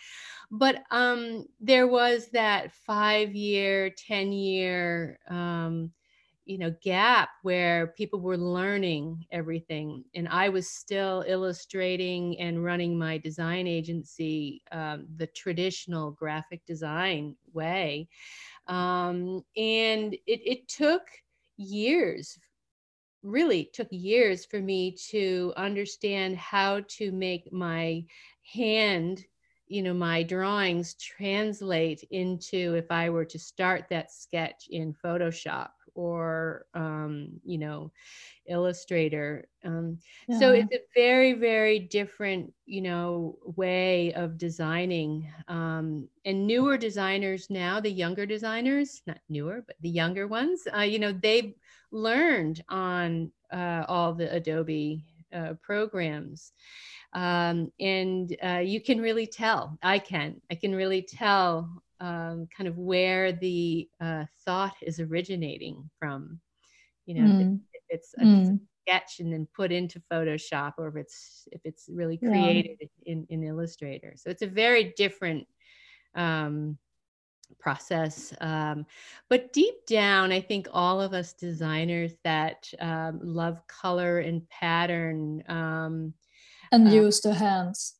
But 0.50 0.82
um, 0.90 1.46
there 1.60 1.86
was 1.86 2.28
that 2.30 2.72
five-year, 2.72 3.90
ten-year, 3.90 5.18
um, 5.28 5.92
you 6.44 6.58
know, 6.58 6.74
gap 6.82 7.30
where 7.42 7.88
people 7.96 8.20
were 8.20 8.36
learning 8.36 9.26
everything, 9.30 10.04
and 10.14 10.28
I 10.28 10.48
was 10.48 10.68
still 10.68 11.24
illustrating 11.26 12.38
and 12.40 12.64
running 12.64 12.98
my 12.98 13.16
design 13.18 13.66
agency 13.68 14.62
um, 14.72 15.06
the 15.16 15.28
traditional 15.28 16.10
graphic 16.10 16.64
design 16.66 17.36
way. 17.52 18.08
Um, 18.68 19.44
and 19.56 20.14
it, 20.14 20.20
it 20.26 20.68
took 20.68 21.02
years 21.56 22.38
really 23.22 23.70
took 23.72 23.88
years 23.90 24.44
for 24.44 24.60
me 24.60 24.96
to 25.10 25.52
understand 25.56 26.36
how 26.36 26.80
to 26.88 27.12
make 27.12 27.52
my 27.52 28.04
hand 28.52 29.24
you 29.68 29.82
know 29.82 29.94
my 29.94 30.22
drawings 30.22 30.94
translate 30.94 32.04
into 32.10 32.74
if 32.74 32.90
i 32.90 33.08
were 33.08 33.24
to 33.24 33.38
start 33.38 33.84
that 33.88 34.10
sketch 34.10 34.66
in 34.70 34.92
photoshop 34.92 35.70
or 35.94 36.66
um, 36.74 37.28
you 37.44 37.58
know 37.58 37.90
illustrator 38.46 39.46
um, 39.64 39.98
yeah. 40.28 40.38
so 40.38 40.52
it's 40.52 40.72
a 40.72 40.80
very 40.94 41.32
very 41.32 41.78
different 41.78 42.52
you 42.66 42.80
know 42.80 43.38
way 43.56 44.12
of 44.14 44.36
designing 44.38 45.28
um, 45.48 46.08
and 46.24 46.46
newer 46.46 46.76
designers 46.76 47.48
now 47.50 47.80
the 47.80 47.90
younger 47.90 48.26
designers 48.26 49.02
not 49.06 49.18
newer 49.28 49.62
but 49.66 49.76
the 49.80 49.88
younger 49.88 50.26
ones 50.26 50.62
uh, 50.76 50.80
you 50.80 50.98
know 50.98 51.12
they've 51.12 51.54
learned 51.92 52.64
on 52.68 53.30
uh, 53.52 53.84
all 53.86 54.12
the 54.12 54.32
adobe 54.34 55.04
uh, 55.32 55.54
programs 55.62 56.52
um, 57.14 57.70
and 57.78 58.36
uh, 58.42 58.62
you 58.64 58.80
can 58.80 59.00
really 59.00 59.26
tell 59.26 59.78
i 59.82 59.98
can 59.98 60.40
i 60.50 60.54
can 60.54 60.74
really 60.74 61.02
tell 61.02 61.82
um, 62.02 62.48
kind 62.54 62.68
of 62.68 62.76
where 62.76 63.32
the 63.32 63.88
uh, 64.00 64.24
thought 64.44 64.74
is 64.82 65.00
originating 65.00 65.88
from 65.98 66.40
you 67.06 67.14
know 67.14 67.28
mm. 67.28 67.60
if, 67.72 67.82
it's 67.88 68.14
a 68.18 68.24
mm. 68.24 68.58
sketch 68.82 69.20
and 69.20 69.32
then 69.32 69.46
put 69.54 69.70
into 69.70 70.02
photoshop 70.10 70.72
or 70.78 70.88
if 70.88 70.96
it's 70.96 71.48
if 71.52 71.60
it's 71.64 71.88
really 71.90 72.16
created 72.16 72.76
yeah. 72.80 73.12
in, 73.12 73.26
in 73.28 73.44
illustrator 73.44 74.14
so 74.16 74.30
it's 74.30 74.42
a 74.42 74.46
very 74.46 74.92
different 74.96 75.46
um, 76.14 76.78
process. 77.58 78.34
Um, 78.40 78.86
but 79.28 79.52
deep 79.52 79.86
down, 79.86 80.32
I 80.32 80.40
think 80.40 80.68
all 80.72 81.00
of 81.00 81.12
us 81.12 81.32
designers 81.32 82.12
that 82.24 82.68
um, 82.80 83.20
love 83.22 83.60
color 83.66 84.18
and 84.20 84.48
pattern 84.48 85.42
um, 85.48 86.14
and 86.70 86.88
uh, 86.88 86.90
use 86.90 87.20
the 87.20 87.34
hands, 87.34 87.94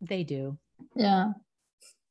they 0.00 0.24
do. 0.24 0.58
Yeah, 0.94 1.32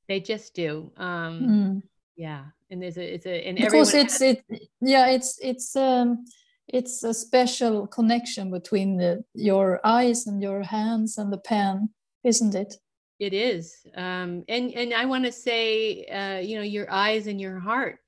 they 0.08 0.20
just 0.20 0.54
do. 0.54 0.92
Um, 0.98 1.42
mm. 1.42 1.82
Yeah, 2.16 2.46
and 2.72 2.82
there's 2.82 2.98
a 2.98 3.14
it's 3.14 3.26
a 3.26 3.48
and 3.48 3.58
because 3.58 3.94
it's 3.94 4.20
has- 4.20 4.22
it 4.22 4.44
yeah 4.82 5.08
it's 5.08 5.40
it's 5.42 5.76
um 5.76 6.26
it's 6.68 7.04
a 7.04 7.14
special 7.14 7.88
connection 7.88 8.52
between 8.52 8.98
the, 8.98 9.24
your 9.34 9.80
eyes 9.86 10.28
and 10.28 10.42
your 10.42 10.64
hands 10.64 11.18
and 11.18 11.32
the 11.32 11.38
pen, 11.38 11.90
isn't 12.26 12.56
it? 12.56 12.76
It 13.20 13.34
is, 13.34 13.76
um, 13.96 14.44
and 14.48 14.74
and 14.74 14.94
I 14.94 15.06
want 15.06 15.26
to 15.26 15.32
say, 15.32 16.06
uh, 16.06 16.40
you 16.40 16.58
know, 16.58 16.64
your 16.64 16.92
eyes 16.92 17.28
and 17.28 17.42
your 17.42 17.60
heart. 17.60 18.00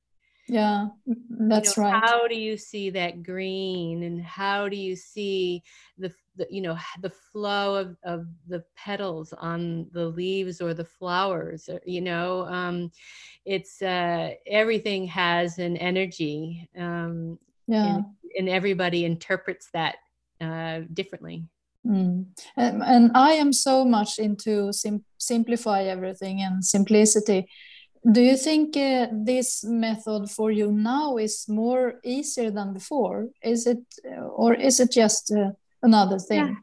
Yeah, 0.47 0.87
that's 1.29 1.77
you 1.77 1.83
know, 1.83 1.89
right. 1.89 2.03
How 2.03 2.27
do 2.27 2.35
you 2.35 2.57
see 2.57 2.91
that 2.91 3.23
green, 3.23 4.03
and 4.03 4.21
how 4.21 4.69
do 4.69 4.75
you 4.75 4.95
see 4.95 5.63
the, 5.97 6.11
the 6.39 6.47
you 6.49 6.61
know 6.61 6.77
the 7.01 7.11
flow 7.31 7.75
of, 7.75 7.95
of 8.03 8.25
the 8.47 8.63
petals 8.75 9.33
on 9.33 9.87
the 9.91 10.07
leaves 10.07 10.61
or 10.61 10.73
the 10.73 10.85
flowers? 10.85 11.69
Uh, 11.69 11.77
you 11.85 12.01
know, 12.01 12.47
um, 12.47 12.91
it's 13.45 13.81
uh, 13.81 14.31
everything 14.47 15.05
has 15.07 15.59
an 15.59 15.77
energy. 15.77 16.67
Um, 16.75 17.37
yeah, 17.67 17.97
and, 17.97 18.05
and 18.37 18.49
everybody 18.49 19.05
interprets 19.05 19.69
that 19.73 19.97
uh, 20.41 20.81
differently. 20.93 21.45
Mm. 21.85 22.25
And, 22.57 22.83
and, 22.83 23.11
I 23.15 23.33
am 23.33 23.53
so 23.53 23.85
much 23.85 24.19
into 24.19 24.73
sim- 24.73 25.05
simplify 25.17 25.83
everything 25.83 26.41
and 26.41 26.63
simplicity. 26.63 27.47
Do 28.09 28.21
you 28.21 28.37
think 28.37 28.75
uh, 28.77 29.07
this 29.11 29.63
method 29.63 30.29
for 30.29 30.51
you 30.51 30.71
now 30.71 31.17
is 31.17 31.45
more 31.47 31.99
easier 32.03 32.51
than 32.51 32.73
before? 32.73 33.29
Is 33.43 33.67
it, 33.67 33.79
or 34.35 34.53
is 34.53 34.79
it 34.79 34.91
just 34.91 35.31
uh, 35.31 35.51
another 35.81 36.19
thing? 36.19 36.37
Yeah. 36.37 36.55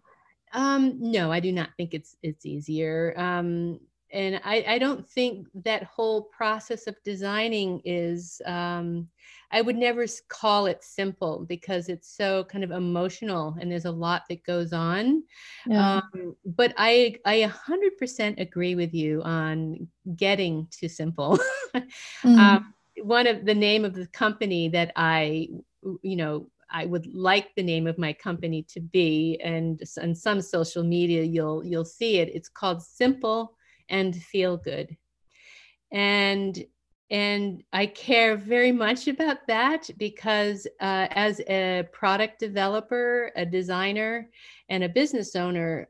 Um, 0.52 0.96
no, 0.98 1.32
I 1.32 1.40
do 1.40 1.52
not 1.52 1.70
think 1.76 1.92
it's 1.92 2.16
it's 2.22 2.46
easier. 2.46 3.14
Um, 3.16 3.80
and 4.12 4.40
I, 4.44 4.64
I 4.68 4.78
don't 4.78 5.06
think 5.06 5.48
that 5.64 5.82
whole 5.82 6.22
process 6.22 6.86
of 6.86 6.96
designing 7.04 7.82
is 7.84 8.40
um, 8.46 9.08
I 9.50 9.60
would 9.60 9.76
never 9.76 10.06
call 10.28 10.66
it 10.66 10.82
simple 10.82 11.44
because 11.48 11.88
it's 11.88 12.16
so 12.16 12.44
kind 12.44 12.62
of 12.62 12.70
emotional 12.70 13.56
and 13.60 13.70
there's 13.70 13.84
a 13.84 13.90
lot 13.90 14.22
that 14.28 14.44
goes 14.44 14.72
on. 14.72 15.24
Yeah. 15.66 16.00
Um, 16.14 16.36
but 16.44 16.72
I 16.76 17.16
I 17.24 17.50
100% 17.68 18.40
agree 18.40 18.74
with 18.74 18.94
you 18.94 19.22
on 19.22 19.88
getting 20.14 20.68
to 20.80 20.88
simple. 20.88 21.38
mm. 21.74 22.38
um, 22.38 22.74
one 23.02 23.26
of 23.26 23.44
the 23.44 23.54
name 23.54 23.84
of 23.84 23.94
the 23.94 24.06
company 24.06 24.68
that 24.68 24.92
I 24.96 25.48
you 26.02 26.16
know 26.16 26.48
I 26.76 26.84
would 26.84 27.06
like 27.14 27.54
the 27.54 27.62
name 27.62 27.86
of 27.86 27.96
my 27.96 28.12
company 28.12 28.62
to 28.64 28.80
be, 28.80 29.40
and 29.42 29.80
on 30.02 30.14
some 30.14 30.42
social 30.42 30.84
media 30.84 31.22
you'll 31.22 31.64
you'll 31.64 31.86
see 31.86 32.18
it. 32.18 32.28
It's 32.34 32.50
called 32.50 32.82
Simple 32.82 33.56
and 33.88 34.14
Feel 34.14 34.58
Good, 34.58 34.94
and 35.90 36.62
and 37.10 37.62
I 37.72 37.86
care 37.86 38.36
very 38.36 38.72
much 38.72 39.08
about 39.08 39.46
that 39.46 39.88
because 39.96 40.66
uh, 40.80 41.06
as 41.12 41.40
a 41.48 41.84
product 41.92 42.40
developer, 42.40 43.32
a 43.36 43.46
designer, 43.46 44.28
and 44.68 44.84
a 44.84 44.88
business 45.00 45.34
owner, 45.34 45.88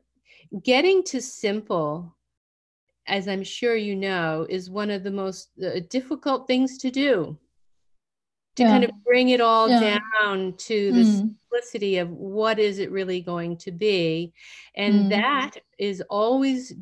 getting 0.63 1.03
to 1.03 1.21
simple, 1.21 2.15
as 3.07 3.27
I'm 3.27 3.43
sure 3.43 3.75
you 3.75 3.95
know, 3.95 4.47
is 4.49 4.69
one 4.69 4.89
of 4.89 5.03
the 5.03 5.11
most 5.11 5.49
uh, 5.61 5.81
difficult 5.89 6.47
things 6.47 6.77
to 6.77 6.91
do. 6.91 7.37
To 8.57 8.63
yeah. 8.63 8.69
kind 8.69 8.83
of 8.83 8.91
bring 9.05 9.29
it 9.29 9.39
all 9.41 9.69
yeah. 9.69 9.99
down 10.19 10.53
to 10.57 10.91
the 10.91 11.03
mm. 11.03 11.17
simplicity 11.17 11.97
of 11.97 12.09
what 12.09 12.59
is 12.59 12.79
it 12.79 12.91
really 12.91 13.21
going 13.21 13.57
to 13.57 13.71
be. 13.71 14.33
And 14.75 15.05
mm. 15.05 15.09
that 15.09 15.57
is 15.77 16.01
always 16.09 16.73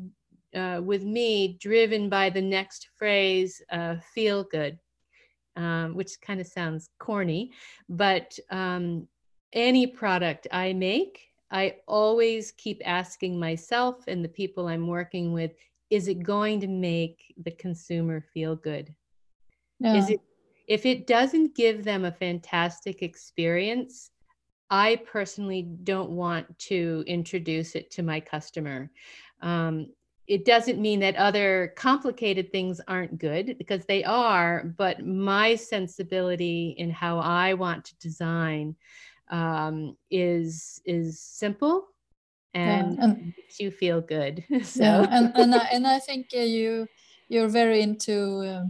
uh, 0.54 0.80
with 0.82 1.04
me 1.04 1.58
driven 1.60 2.08
by 2.08 2.30
the 2.30 2.40
next 2.40 2.88
phrase, 2.96 3.60
uh, 3.70 3.96
feel 4.14 4.44
good, 4.44 4.78
um, 5.56 5.94
which 5.94 6.20
kind 6.20 6.40
of 6.40 6.46
sounds 6.46 6.88
corny, 6.98 7.52
but 7.88 8.38
um, 8.50 9.06
any 9.52 9.86
product 9.86 10.46
I 10.50 10.72
make, 10.72 11.20
I 11.50 11.76
always 11.86 12.52
keep 12.52 12.80
asking 12.84 13.38
myself 13.38 14.04
and 14.08 14.24
the 14.24 14.28
people 14.28 14.66
I'm 14.66 14.86
working 14.86 15.32
with, 15.32 15.52
is 15.90 16.08
it 16.08 16.22
going 16.22 16.60
to 16.60 16.68
make 16.68 17.34
the 17.44 17.52
consumer 17.52 18.24
feel 18.32 18.56
good? 18.56 18.94
Yeah. 19.78 19.96
Is 19.96 20.10
it 20.10 20.20
if 20.66 20.86
it 20.86 21.06
doesn't 21.06 21.54
give 21.54 21.84
them 21.84 22.04
a 22.04 22.12
fantastic 22.12 23.02
experience, 23.02 24.10
I 24.70 24.96
personally 25.10 25.62
don't 25.62 26.10
want 26.10 26.58
to 26.60 27.04
introduce 27.06 27.74
it 27.74 27.90
to 27.92 28.02
my 28.02 28.20
customer. 28.20 28.90
Um, 29.40 29.88
it 30.26 30.44
doesn't 30.44 30.80
mean 30.80 31.00
that 31.00 31.16
other 31.16 31.72
complicated 31.76 32.50
things 32.50 32.80
aren't 32.88 33.18
good 33.18 33.56
because 33.58 33.84
they 33.84 34.02
are 34.04 34.74
but 34.76 35.06
my 35.06 35.54
sensibility 35.54 36.74
in 36.78 36.90
how 36.90 37.18
i 37.18 37.54
want 37.54 37.84
to 37.84 37.96
design 37.98 38.74
um, 39.30 39.96
is 40.10 40.80
is 40.84 41.20
simple 41.20 41.88
and, 42.54 42.96
yeah, 42.96 43.04
and 43.04 43.34
makes 43.36 43.60
you 43.60 43.70
feel 43.70 44.00
good 44.00 44.44
so 44.62 44.82
yeah, 44.82 45.06
and 45.10 45.32
and 45.36 45.54
I, 45.54 45.68
and 45.72 45.86
I 45.86 45.98
think 45.98 46.28
uh, 46.34 46.40
you 46.40 46.86
you're 47.28 47.48
very 47.48 47.82
into 47.82 48.40
uh, 48.40 48.64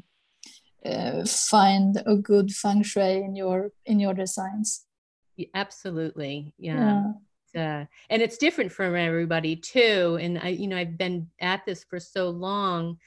uh, 0.87 1.25
find 1.27 2.03
a 2.07 2.17
good 2.17 2.51
feng 2.53 2.83
shui 2.83 3.23
in 3.23 3.35
your 3.35 3.73
in 3.85 4.01
your 4.01 4.15
designs 4.15 4.85
Yeah, 5.37 5.49
absolutely 5.55 6.55
yeah. 6.59 6.75
yeah 6.75 7.03
uh, 7.57 7.85
and 8.11 8.21
it's 8.21 8.37
different 8.37 8.71
from 8.71 8.95
everybody 8.95 9.57
too. 9.57 10.19
And 10.21 10.39
I, 10.39 10.49
you 10.49 10.69
know, 10.69 10.77
I've 10.77 10.99
been 10.99 11.29
at 11.41 11.65
this 11.65 11.85
for 11.85 11.99
so 11.99 12.29
long. 12.29 12.99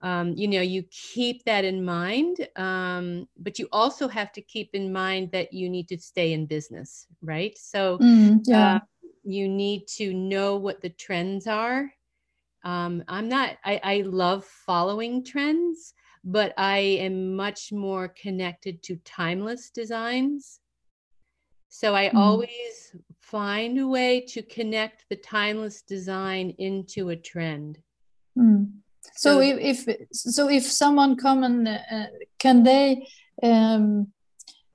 Um, 0.00 0.34
you 0.36 0.46
know, 0.46 0.60
you 0.60 0.84
keep 0.90 1.42
that 1.44 1.64
in 1.64 1.84
mind, 1.84 2.46
um, 2.54 3.26
but 3.36 3.58
you 3.58 3.66
also 3.72 4.06
have 4.06 4.30
to 4.32 4.42
keep 4.42 4.70
in 4.74 4.92
mind 4.92 5.32
that 5.32 5.52
you 5.52 5.68
need 5.68 5.88
to 5.88 5.98
stay 5.98 6.32
in 6.34 6.46
business, 6.46 7.06
right? 7.22 7.56
So 7.58 7.98
mm, 7.98 8.40
yeah. 8.46 8.76
Uh, 8.76 8.80
you 9.28 9.48
need 9.48 9.88
to 9.88 10.14
know 10.14 10.54
what 10.56 10.80
the 10.80 10.90
trends 10.90 11.48
are. 11.48 11.92
Um, 12.62 13.02
I'm 13.08 13.28
not. 13.28 13.56
I, 13.64 13.80
I 13.82 14.02
love 14.02 14.44
following 14.44 15.24
trends, 15.24 15.94
but 16.26 16.52
I 16.58 16.78
am 16.78 17.36
much 17.36 17.72
more 17.72 18.08
connected 18.08 18.82
to 18.82 18.96
timeless 19.04 19.70
designs. 19.70 20.58
So 21.68 21.94
I 21.94 22.08
mm. 22.08 22.14
always 22.16 22.96
find 23.20 23.78
a 23.78 23.86
way 23.86 24.22
to 24.32 24.42
connect 24.42 25.04
the 25.08 25.16
timeless 25.16 25.82
design 25.82 26.52
into 26.58 27.10
a 27.10 27.16
trend. 27.16 27.78
Mm. 28.36 28.72
So, 29.14 29.34
so, 29.34 29.40
if, 29.40 29.86
if 29.86 29.98
so, 30.12 30.48
if 30.50 30.64
someone 30.64 31.16
come 31.16 31.44
and 31.44 31.68
uh, 31.68 32.06
can 32.40 32.64
they 32.64 33.06
um, 33.42 34.08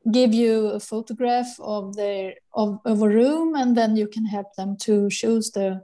give 0.10 0.34
you 0.34 0.68
a 0.68 0.80
photograph 0.80 1.60
of 1.60 1.96
their 1.98 2.36
of, 2.54 2.80
of 2.86 3.02
a 3.02 3.10
room, 3.10 3.56
and 3.56 3.76
then 3.76 3.98
you 3.98 4.08
can 4.08 4.26
help 4.26 4.56
them 4.56 4.78
to 4.78 5.10
choose 5.10 5.52
the 5.52 5.84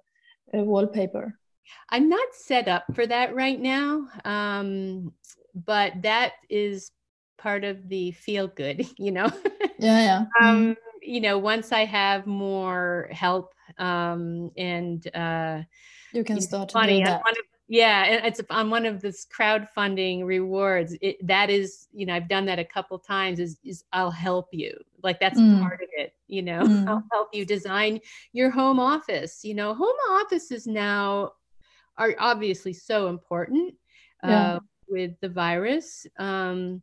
uh, 0.54 0.64
wallpaper. 0.64 1.38
I'm 1.90 2.10
not 2.10 2.28
set 2.34 2.68
up 2.68 2.86
for 2.96 3.06
that 3.06 3.36
right 3.36 3.60
now, 3.60 4.08
um, 4.24 5.14
but 5.65 5.93
that 6.04 6.34
is 6.50 6.91
part 7.38 7.63
of 7.63 7.88
the 7.89 8.12
feel 8.12 8.48
good, 8.48 8.86
you 8.98 9.12
know. 9.12 9.32
Yeah, 9.80 10.00
yeah. 10.00 10.26
um, 10.41 10.76
mm 10.76 10.78
you 11.08 11.22
know, 11.22 11.38
once 11.38 11.72
I 11.72 11.86
have 11.86 12.28
more 12.28 13.08
help 13.12 13.54
um, 13.78 14.52
and 14.58 15.08
uh, 15.15 15.62
you 16.12 16.26
can 16.26 16.41
start 16.41 16.67
to 16.70 16.86
do 16.86 17.04
that. 17.06 17.22
Of, 17.22 17.38
yeah, 17.70 18.04
and 18.04 18.26
it's 18.26 18.41
on 18.50 18.70
one 18.70 18.86
of 18.86 19.02
this 19.02 19.26
crowdfunding 19.26 20.26
rewards. 20.26 20.98
It, 21.02 21.26
that 21.26 21.50
is, 21.50 21.88
you 21.93 22.06
know, 22.06 22.13
I've 22.13 22.28
done 22.28 22.46
that 22.48 22.60
a 22.60 22.65
couple 22.65 23.00
times. 23.00 23.39
Is, 23.39 23.58
is 23.63 23.86
I'll 23.93 24.12
help 24.12 24.50
you. 24.52 24.78
Like 25.02 25.22
that's 25.22 25.39
mm. 25.39 25.62
part 25.62 25.82
of 25.82 25.88
it. 25.93 26.13
You 26.28 26.41
know, 26.41 26.62
mm. 26.67 26.88
I'll 26.88 27.04
help 27.13 27.30
you 27.34 27.46
design 27.46 28.02
your 28.34 28.50
home 28.50 28.80
office. 28.80 29.46
You 29.46 29.54
know, 29.54 29.74
home 29.74 29.96
offices 30.12 30.67
now 30.67 31.34
are 31.98 32.15
obviously 32.20 32.74
so 32.74 33.08
important 33.08 33.76
uh, 34.24 34.30
yeah. 34.30 34.60
With 34.89 35.19
the 35.21 35.30
virus. 35.30 36.06
Um, 36.17 36.82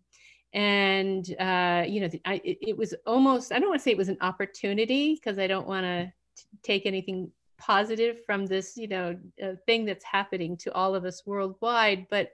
and 0.55 1.35
uh, 1.41 1.85
you 1.87 2.01
know 2.01 2.09
I, 2.25 2.41
it, 2.45 2.59
it, 2.61 2.77
was 2.77 2.95
almost 3.07 3.53
i 3.53 3.59
don't 3.59 3.69
want 3.69 3.81
to 3.81 3.83
say 3.83 3.91
it 3.91 3.99
was 3.99 4.09
an 4.09 4.19
opportunity 4.21 5.15
because 5.15 5.39
i 5.39 5.47
don't 5.47 5.67
want 5.67 5.85
to 5.85 6.13
take 6.63 6.87
anything 6.87 7.31
positive 7.59 8.25
from 8.25 8.47
this 8.47 8.77
you 8.77 8.89
know 8.89 9.17
uh, 9.43 9.53
thing 9.67 9.85
that's 9.85 10.05
happening 10.05 10.57
to 10.59 10.73
all 10.73 10.95
of 10.95 11.05
us 11.05 11.27
worldwide 11.27 12.07
but 12.09 12.31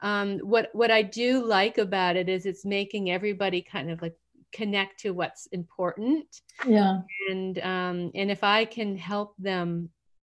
um, 0.00 0.38
what 0.38 0.70
what 0.72 0.90
i 0.90 1.02
do 1.02 1.44
like 1.44 1.78
about 1.78 2.16
it 2.16 2.28
is 2.28 2.46
it's 2.46 2.64
making 2.64 3.10
everybody 3.10 3.62
kind 3.62 3.90
of 3.90 4.02
like 4.02 4.16
connect 4.52 5.00
to 5.00 5.12
what's 5.12 5.46
important 5.46 6.40
yeah 6.66 7.00
and 7.30 7.58
um, 7.60 8.10
and 8.14 8.30
if 8.30 8.42
i 8.42 8.64
can 8.64 8.96
help 8.96 9.34
them 9.38 9.88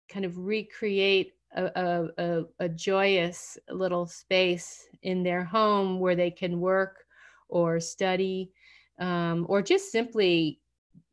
kind 0.09 0.25
of 0.25 0.39
recreate 0.39 1.35
a, 1.59 2.09
a, 2.19 2.43
a 2.61 2.69
joyous 2.69 3.59
little 3.71 4.07
space 4.07 4.87
in 5.03 5.23
their 5.23 5.45
home 5.45 6.01
where 6.01 6.17
they 6.17 6.31
can 6.31 6.61
work 6.61 7.05
or 7.49 7.81
study 7.81 8.51
um, 8.99 9.47
or 9.49 9.63
just 9.63 9.91
simply 9.91 10.61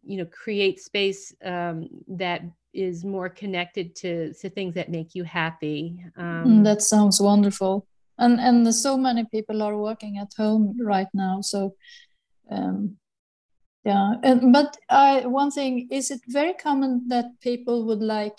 you 0.03 0.17
know 0.17 0.25
create 0.25 0.79
space 0.79 1.33
um, 1.43 1.87
that 2.07 2.41
is 2.73 3.03
more 3.03 3.29
connected 3.29 3.95
to 3.95 4.33
to 4.33 4.49
things 4.49 4.75
that 4.75 4.89
make 4.89 5.15
you 5.15 5.23
happy 5.23 6.03
mm, 6.17 6.21
um, 6.21 6.63
that 6.63 6.81
sounds 6.81 7.21
wonderful. 7.21 7.87
And 8.17 8.39
and 8.39 8.73
so 8.73 8.97
many 8.97 9.25
people 9.25 9.61
are 9.61 9.77
working 9.77 10.17
at 10.19 10.31
home 10.37 10.77
right 10.81 11.07
now 11.13 11.41
so 11.41 11.75
um, 12.49 12.97
yeah 13.83 14.13
and 14.23 14.53
but 14.53 14.77
I, 14.89 15.25
one 15.25 15.51
thing 15.51 15.87
is 15.91 16.11
it 16.11 16.21
very 16.27 16.53
common 16.53 17.07
that 17.09 17.25
people 17.41 17.85
would 17.85 18.01
like 18.01 18.37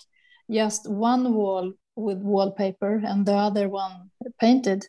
just 0.50 0.88
one 0.88 1.34
wall 1.34 1.72
with 1.96 2.18
wallpaper 2.18 3.02
and 3.04 3.26
the 3.26 3.34
other 3.34 3.68
one 3.68 4.10
painted. 4.40 4.86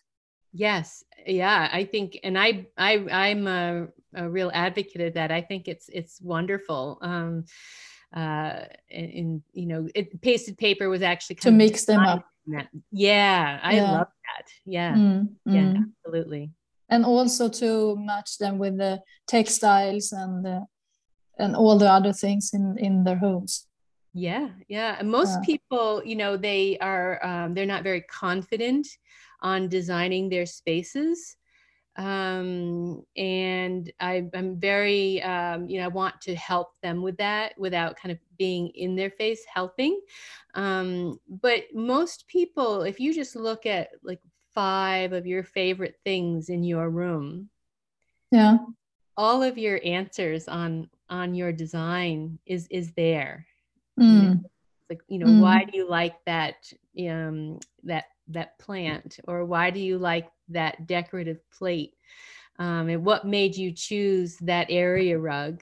Yes. 0.54 1.04
Yeah 1.26 1.70
i 1.72 1.84
think 1.84 2.20
and 2.24 2.38
i 2.38 2.66
i 2.78 2.94
i'm 3.12 3.48
a, 3.48 3.88
a 4.16 4.30
real 4.30 4.52
advocate 4.54 5.02
of 5.02 5.14
that. 5.16 5.32
I 5.32 5.42
think 5.42 5.68
it's 5.68 5.90
it's 5.90 6.22
wonderful 6.22 7.00
um 7.02 7.46
uh 8.16 8.62
and, 8.90 9.42
you 9.52 9.66
know 9.66 9.90
it 9.94 10.22
pasted 10.22 10.58
paper 10.58 10.88
was 10.90 11.02
actually 11.02 11.36
to 11.38 11.52
mix 11.52 11.86
them 11.86 12.00
up. 12.00 12.26
yeah 12.92 13.60
i 13.62 13.76
yeah. 13.76 13.92
love 13.92 14.08
that. 14.08 14.48
Yeah. 14.66 14.94
Mm, 14.94 15.30
yeah 15.46 15.62
mm. 15.62 15.84
absolutely. 16.06 16.52
And 16.90 17.04
also 17.06 17.50
to 17.50 17.98
match 17.98 18.38
them 18.38 18.58
with 18.60 18.78
the 18.78 19.02
textiles 19.28 20.14
and 20.14 20.46
the, 20.46 20.66
and 21.38 21.54
all 21.54 21.78
the 21.78 21.92
other 21.92 22.14
things 22.14 22.52
in 22.54 22.78
in 22.78 23.04
their 23.04 23.18
homes 23.18 23.67
yeah 24.18 24.50
yeah 24.68 24.96
and 25.00 25.12
most 25.12 25.36
yeah. 25.36 25.46
people 25.46 26.02
you 26.04 26.16
know 26.16 26.36
they 26.36 26.78
are 26.80 27.24
um, 27.24 27.54
they're 27.54 27.66
not 27.66 27.84
very 27.84 28.02
confident 28.02 28.88
on 29.42 29.70
designing 29.70 30.28
their 30.28 30.46
spaces 30.46 31.38
um, 31.98 33.02
and 33.16 33.92
I, 34.00 34.30
am 34.36 34.60
very, 34.60 35.22
um, 35.24 35.68
you 35.68 35.80
know, 35.80 35.86
I 35.86 35.88
want 35.88 36.22
to 36.22 36.36
help 36.36 36.80
them 36.84 37.02
with 37.02 37.18
that 37.18 37.58
without 37.58 37.96
kind 37.96 38.12
of 38.12 38.20
being 38.38 38.68
in 38.76 38.96
their 38.96 39.10
face 39.10 39.44
helping. 39.52 40.00
Um, 40.54 41.20
but 41.28 41.64
most 41.74 42.28
people, 42.28 42.84
if 42.84 43.00
you 43.00 43.16
just 43.16 43.36
look 43.36 43.66
at 43.66 43.90
like 44.04 44.20
five 44.54 45.12
of 45.12 45.26
your 45.26 45.44
favorite 45.44 45.96
things 46.04 46.50
in 46.50 46.64
your 46.64 46.92
room, 46.92 47.50
yeah, 48.32 48.58
all 49.16 49.42
of 49.42 49.58
your 49.58 49.80
answers 49.84 50.48
on 50.48 50.90
on 51.10 51.34
your 51.34 51.52
design 51.52 52.38
is 52.46 52.68
is 52.70 52.92
there. 52.92 53.48
Mm. 54.00 54.44
Like 54.90 55.02
you 55.08 55.20
know, 55.20 55.28
mm. 55.28 55.42
why 55.42 55.66
do 55.66 55.78
you 55.78 55.90
like 55.90 56.16
that 56.26 56.72
um, 57.00 57.60
that 57.84 58.06
that 58.30 58.58
plant, 58.60 59.20
or 59.28 59.46
why 59.46 59.70
do 59.70 59.80
you 59.80 59.98
like 59.98 60.30
that 60.50 60.88
decorative 60.88 61.40
plate? 61.52 61.94
Um, 62.60 62.90
and 62.90 63.06
what 63.06 63.26
made 63.26 63.56
you 63.56 63.72
choose 63.72 64.38
that 64.38 64.68
area 64.70 65.20
rug? 65.20 65.62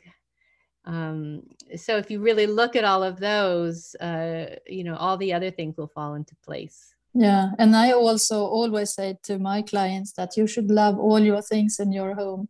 Um, 0.86 1.44
so 1.76 1.98
if 1.98 2.12
you 2.12 2.22
really 2.22 2.46
look 2.46 2.76
at 2.76 2.86
all 2.86 3.02
of 3.04 3.20
those 3.20 3.96
uh, 4.00 4.46
you 4.68 4.84
know 4.84 4.96
all 4.96 5.18
the 5.18 5.34
other 5.34 5.52
things 5.52 5.78
will 5.78 5.88
fall 5.88 6.14
into 6.16 6.36
place. 6.44 6.94
Yeah 7.18 7.52
and 7.58 7.78
i 7.78 7.94
also 7.94 8.44
always 8.44 8.94
say 8.94 9.18
to 9.24 9.40
my 9.40 9.62
clients 9.62 10.12
that 10.18 10.36
you 10.36 10.46
should 10.48 10.70
love 10.70 11.00
all 11.00 11.20
your 11.20 11.42
things 11.42 11.80
in 11.80 11.92
your 11.92 12.14
home. 12.14 12.50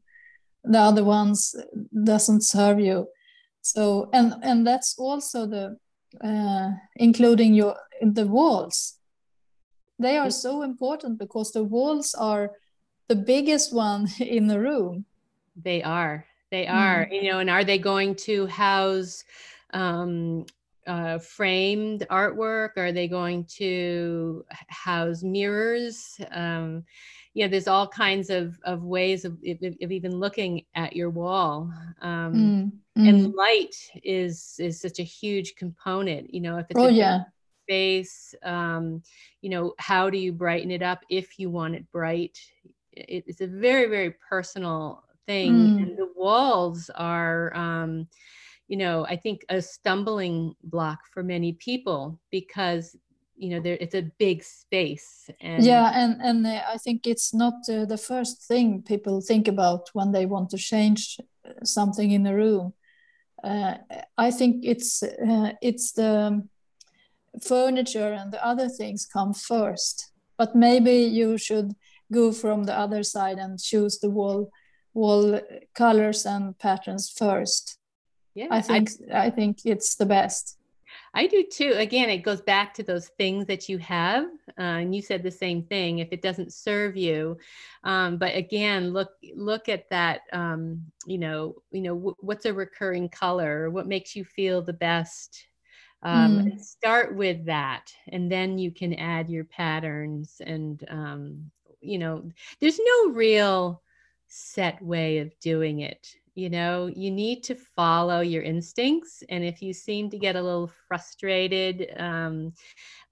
The 0.63 0.79
other 0.79 1.03
ones 1.03 1.55
doesn't 2.03 2.41
serve 2.41 2.79
you 2.79 3.07
so 3.65 4.09
and 4.13 4.35
and 4.43 4.65
that's 4.67 4.93
also 4.99 5.47
the 5.47 5.75
uh, 6.23 6.69
including 6.97 7.55
your 7.55 7.75
the 8.01 8.27
walls 8.27 8.99
they 9.97 10.17
are 10.17 10.29
so 10.29 10.61
important 10.61 11.17
because 11.17 11.51
the 11.51 11.63
walls 11.63 12.13
are 12.13 12.51
the 13.07 13.15
biggest 13.15 13.73
one 13.73 14.07
in 14.19 14.47
the 14.47 14.59
room. 14.59 15.05
They 15.55 15.81
are. 15.83 16.25
They 16.51 16.67
are. 16.67 17.05
Mm. 17.05 17.23
You 17.23 17.31
know, 17.31 17.39
and 17.39 17.49
are 17.49 17.63
they 17.63 17.77
going 17.77 18.15
to 18.27 18.45
house 18.47 19.23
um, 19.73 20.45
uh, 20.85 21.19
framed 21.19 22.05
artwork? 22.09 22.77
Are 22.77 22.91
they 22.91 23.07
going 23.07 23.45
to 23.57 24.45
house 24.67 25.23
mirrors? 25.23 26.19
Um, 26.31 26.83
you 27.35 27.43
know, 27.43 27.49
there's 27.49 27.67
all 27.67 27.87
kinds 27.87 28.31
of, 28.31 28.57
of 28.63 28.83
ways 28.83 29.25
of, 29.25 29.33
of, 29.33 29.91
even 29.91 30.19
looking 30.19 30.63
at 30.73 30.95
your 30.95 31.11
wall. 31.11 31.71
Um, 32.01 32.33
mm. 32.33 32.71
Mm. 32.97 33.09
And 33.09 33.33
light 33.33 33.75
is 34.03 34.55
is 34.57 34.79
such 34.79 34.99
a 34.99 35.03
huge 35.03 35.55
component. 35.55 36.33
You 36.33 36.39
know, 36.39 36.57
if 36.57 36.65
it's 36.69 36.79
oh 36.79 36.87
yeah 36.87 37.25
space 37.65 38.35
um, 38.43 39.01
you 39.41 39.49
know 39.49 39.73
how 39.79 40.09
do 40.09 40.17
you 40.17 40.31
brighten 40.31 40.71
it 40.71 40.81
up 40.81 41.01
if 41.09 41.39
you 41.39 41.49
want 41.49 41.75
it 41.75 41.91
bright 41.91 42.37
it, 42.91 43.23
it's 43.27 43.41
a 43.41 43.47
very 43.47 43.87
very 43.87 44.15
personal 44.29 45.03
thing 45.25 45.53
mm. 45.53 45.83
and 45.83 45.97
the 45.97 46.09
walls 46.15 46.91
are 46.95 47.55
um, 47.55 48.07
you 48.67 48.77
know 48.77 49.05
i 49.07 49.15
think 49.15 49.43
a 49.49 49.61
stumbling 49.61 50.53
block 50.63 50.99
for 51.11 51.23
many 51.23 51.53
people 51.53 52.19
because 52.31 52.95
you 53.37 53.49
know 53.49 53.59
there 53.59 53.77
it's 53.79 53.95
a 53.95 54.09
big 54.17 54.43
space 54.43 55.29
and 55.41 55.63
yeah 55.63 55.91
and 55.93 56.21
and 56.21 56.47
i 56.47 56.77
think 56.77 57.05
it's 57.05 57.33
not 57.33 57.53
uh, 57.69 57.85
the 57.85 57.97
first 57.97 58.43
thing 58.47 58.81
people 58.81 59.21
think 59.21 59.47
about 59.47 59.89
when 59.93 60.11
they 60.11 60.25
want 60.25 60.49
to 60.49 60.57
change 60.57 61.19
uh, 61.47 61.51
something 61.63 62.11
in 62.11 62.23
the 62.23 62.33
room. 62.33 62.73
Uh, 63.43 63.75
i 64.17 64.31
think 64.31 64.63
it's 64.63 65.03
uh, 65.03 65.51
it's 65.61 65.91
the 65.91 66.41
furniture 67.41 68.13
and 68.13 68.31
the 68.31 68.45
other 68.45 68.69
things 68.69 69.05
come 69.05 69.33
first 69.33 70.11
but 70.37 70.55
maybe 70.55 70.93
you 70.93 71.37
should 71.37 71.73
go 72.11 72.31
from 72.31 72.63
the 72.63 72.77
other 72.77 73.03
side 73.03 73.37
and 73.37 73.59
choose 73.59 73.99
the 73.99 74.09
wall 74.09 74.49
wall 74.93 75.39
colors 75.73 76.25
and 76.25 76.57
patterns 76.57 77.09
first. 77.09 77.77
Yeah 78.33 78.47
i 78.51 78.61
think 78.61 78.89
I, 79.13 79.25
I 79.25 79.29
think 79.29 79.57
it's 79.65 79.95
the 79.95 80.05
best 80.05 80.57
I 81.15 81.27
do 81.27 81.45
too. 81.49 81.73
Again, 81.77 82.09
it 82.09 82.19
goes 82.19 82.41
back 82.41 82.73
to 82.75 82.83
those 82.83 83.07
things 83.17 83.45
that 83.47 83.69
you 83.69 83.77
have, 83.79 84.25
uh, 84.59 84.61
and 84.61 84.93
you 84.93 85.01
said 85.01 85.23
the 85.23 85.31
same 85.31 85.63
thing. 85.63 85.99
If 85.99 86.09
it 86.11 86.21
doesn't 86.21 86.53
serve 86.53 86.97
you, 86.97 87.37
um, 87.83 88.17
but 88.17 88.35
again, 88.35 88.91
look 88.91 89.09
look 89.33 89.69
at 89.69 89.89
that. 89.89 90.21
Um, 90.33 90.81
you 91.07 91.17
know, 91.17 91.55
you 91.71 91.81
know 91.81 91.95
w- 91.95 92.15
what's 92.19 92.45
a 92.45 92.53
recurring 92.53 93.09
color? 93.09 93.69
What 93.71 93.87
makes 93.87 94.15
you 94.15 94.25
feel 94.25 94.61
the 94.61 94.73
best? 94.73 95.47
um, 96.05 96.39
mm. 96.39 96.59
start 96.59 97.15
with 97.15 97.45
that 97.45 97.91
and 98.09 98.31
then 98.31 98.57
you 98.57 98.71
can 98.71 98.93
add 98.93 99.29
your 99.29 99.43
patterns 99.43 100.39
and 100.45 100.85
um, 100.89 101.51
you 101.81 101.97
know 101.97 102.29
there's 102.61 102.79
no 102.79 103.11
real 103.11 103.81
set 104.27 104.81
way 104.81 105.17
of 105.17 105.37
doing 105.39 105.79
it 105.79 106.15
you 106.35 106.49
know 106.49 106.87
you 106.87 107.09
need 107.09 107.43
to 107.43 107.55
follow 107.55 108.19
your 108.19 108.43
instincts 108.43 109.23
and 109.29 109.43
if 109.43 109.61
you 109.61 109.73
seem 109.73 110.09
to 110.09 110.17
get 110.17 110.35
a 110.35 110.41
little 110.41 110.69
frustrated 110.87 111.93
um 111.97 112.53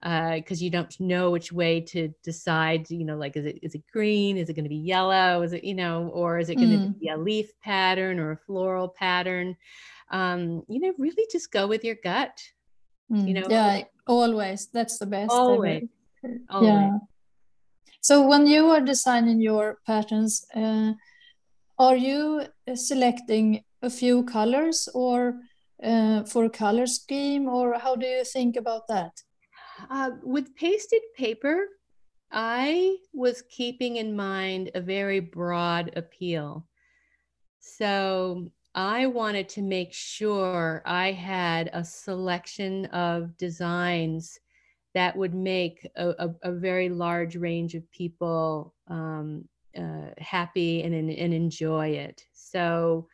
because 0.02 0.60
uh, 0.60 0.64
you 0.64 0.70
don't 0.70 1.00
know 1.00 1.30
which 1.30 1.50
way 1.50 1.80
to 1.80 2.12
decide 2.22 2.88
you 2.90 3.04
know 3.04 3.16
like 3.16 3.36
is 3.36 3.46
it 3.46 3.58
is 3.62 3.74
it 3.74 3.82
green? 3.90 4.36
Is 4.36 4.50
it 4.50 4.54
going 4.54 4.64
to 4.64 4.68
be 4.68 4.76
yellow? 4.76 5.40
Is 5.42 5.54
it 5.54 5.64
you 5.64 5.74
know 5.74 6.08
or 6.08 6.38
is 6.38 6.50
it 6.50 6.56
going 6.56 6.70
to 6.70 6.86
mm. 6.86 7.00
be 7.00 7.08
a 7.08 7.16
leaf 7.16 7.50
pattern 7.62 8.18
or 8.18 8.32
a 8.32 8.36
floral 8.36 8.88
pattern? 8.88 9.56
Um 10.10 10.62
you 10.68 10.80
know 10.80 10.92
really 10.98 11.26
just 11.32 11.50
go 11.50 11.66
with 11.66 11.84
your 11.84 11.96
gut 12.04 12.38
Mm, 13.12 13.28
you 13.28 13.34
know? 13.34 13.46
yeah 13.50 13.82
always 14.06 14.68
that's 14.72 14.98
the 14.98 15.06
best 15.06 15.30
always, 15.30 15.84
always. 16.48 16.68
yeah. 16.68 16.98
So 18.00 18.26
when 18.26 18.46
you 18.46 18.70
are 18.70 18.80
designing 18.80 19.40
your 19.40 19.78
patterns 19.86 20.46
uh, 20.54 20.92
are 21.78 21.96
you 21.96 22.46
selecting 22.74 23.62
a 23.82 23.90
few 23.90 24.24
colors 24.24 24.88
or 24.94 25.40
uh, 25.82 26.24
for 26.24 26.44
a 26.44 26.50
color 26.50 26.86
scheme 26.86 27.48
or 27.48 27.78
how 27.78 27.96
do 27.96 28.06
you 28.06 28.24
think 28.24 28.56
about 28.56 28.86
that? 28.88 29.12
Uh, 29.90 30.10
with 30.22 30.54
pasted 30.54 31.02
paper 31.16 31.66
i 32.34 32.96
was 33.12 33.42
keeping 33.48 33.96
in 33.96 34.14
mind 34.14 34.70
a 34.74 34.80
very 34.80 35.20
broad 35.20 35.92
appeal. 35.96 36.66
So 37.60 38.50
I 38.74 39.06
wanted 39.06 39.48
to 39.50 39.62
make 39.62 39.92
sure 39.92 40.82
I 40.84 41.12
had 41.12 41.70
a 41.72 41.84
selection 41.84 42.86
of 42.86 43.36
designs 43.36 44.38
that 44.94 45.16
would 45.16 45.34
make 45.34 45.88
a, 45.96 46.08
a, 46.18 46.34
a 46.42 46.52
very 46.52 46.88
large 46.88 47.36
range 47.36 47.74
of 47.74 47.88
people 47.92 48.74
um, 48.88 49.48
uh, 49.76 50.10
happy 50.18 50.82
and, 50.82 50.94
and 50.94 51.34
enjoy 51.34 51.88
it. 51.88 52.24
So 52.32 53.08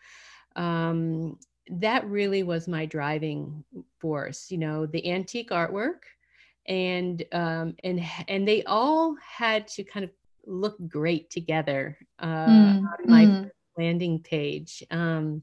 um, 0.56 1.38
that 1.68 2.06
really 2.06 2.42
was 2.42 2.68
my 2.68 2.86
driving 2.86 3.64
force, 3.98 4.50
you 4.50 4.58
know, 4.58 4.86
the 4.86 5.10
antique 5.10 5.50
artwork 5.50 6.00
and 6.66 7.24
um, 7.32 7.74
and 7.84 8.00
and 8.28 8.46
they 8.46 8.62
all 8.64 9.16
had 9.16 9.66
to 9.68 9.84
kind 9.84 10.04
of 10.04 10.10
look 10.46 10.76
great 10.88 11.30
together 11.30 11.98
uh, 12.18 12.46
mm, 12.46 12.78
on 12.78 12.86
my 13.06 13.24
mm. 13.24 13.50
landing 13.76 14.20
page. 14.20 14.82
Um, 14.90 15.42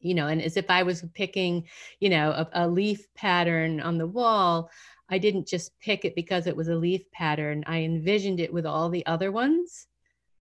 you 0.00 0.14
know, 0.14 0.28
and 0.28 0.40
as 0.40 0.56
if 0.56 0.70
I 0.70 0.84
was 0.84 1.04
picking, 1.14 1.66
you 1.98 2.08
know, 2.08 2.30
a, 2.30 2.48
a 2.52 2.68
leaf 2.68 3.12
pattern 3.14 3.80
on 3.80 3.98
the 3.98 4.06
wall, 4.06 4.70
I 5.10 5.18
didn't 5.18 5.48
just 5.48 5.78
pick 5.80 6.04
it 6.04 6.14
because 6.14 6.46
it 6.46 6.56
was 6.56 6.68
a 6.68 6.76
leaf 6.76 7.10
pattern. 7.10 7.64
I 7.66 7.78
envisioned 7.80 8.38
it 8.38 8.52
with 8.52 8.64
all 8.64 8.90
the 8.90 9.04
other 9.06 9.32
ones. 9.32 9.87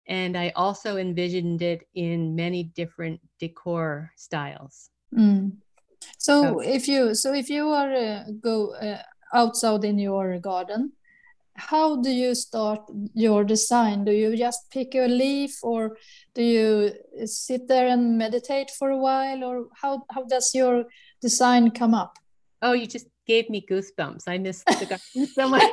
And 0.09 0.35
I 0.35 0.51
also 0.55 0.97
envisioned 0.97 1.61
it 1.61 1.87
in 1.93 2.35
many 2.35 2.63
different 2.63 3.21
decor 3.39 4.11
styles. 4.17 4.89
Mm. 5.15 5.53
So, 6.17 6.41
so, 6.41 6.59
if 6.59 6.87
you 6.87 7.15
so 7.15 7.33
if 7.33 7.49
you 7.49 7.69
are 7.69 7.93
uh, 7.93 8.23
go 8.41 8.73
uh, 8.73 9.01
outside 9.33 9.85
in 9.85 9.99
your 9.99 10.39
garden, 10.39 10.93
how 11.55 12.01
do 12.01 12.09
you 12.09 12.33
start 12.33 12.81
your 13.13 13.43
design? 13.43 14.03
Do 14.03 14.11
you 14.11 14.35
just 14.35 14.71
pick 14.71 14.95
a 14.95 15.07
leaf, 15.07 15.63
or 15.63 15.97
do 16.33 16.41
you 16.41 16.91
sit 17.25 17.67
there 17.67 17.87
and 17.87 18.17
meditate 18.17 18.71
for 18.71 18.89
a 18.89 18.97
while, 18.97 19.43
or 19.43 19.67
how 19.81 20.05
how 20.09 20.23
does 20.23 20.55
your 20.55 20.85
design 21.21 21.71
come 21.71 21.93
up? 21.93 22.17
Oh, 22.61 22.73
you 22.73 22.87
just 22.87 23.07
gave 23.29 23.47
me 23.47 23.63
goosebumps. 23.69 24.23
I 24.27 24.39
missed 24.39 24.65
the 24.65 24.87
garden 24.87 25.27
so 25.35 25.47
much. 25.47 25.71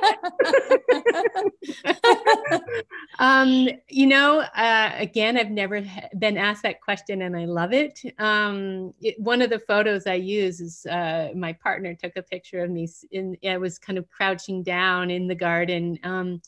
um, 3.18 3.66
you 3.88 4.06
know, 4.06 4.40
uh, 4.40 4.90
again, 4.94 5.38
I've 5.38 5.50
never 5.50 5.82
been 6.18 6.36
asked 6.36 6.64
that 6.64 6.82
question, 6.82 7.22
and 7.22 7.34
I 7.34 7.46
love 7.46 7.72
it. 7.72 7.98
Um, 8.18 8.92
it 9.00 9.18
one 9.18 9.40
of 9.40 9.48
the 9.48 9.58
photos 9.58 10.06
I 10.06 10.14
use 10.14 10.60
is 10.60 10.84
uh, 10.84 11.30
my 11.34 11.54
partner 11.54 11.94
took 11.94 12.16
a 12.16 12.22
picture 12.22 12.62
of 12.62 12.70
me. 12.70 12.88
In 13.10 13.38
I 13.48 13.56
was 13.56 13.78
kind 13.78 13.98
of 13.98 14.06
crouching 14.10 14.62
down 14.62 15.10
in 15.10 15.26
the 15.26 15.34
garden. 15.34 15.98
Um, 16.02 16.42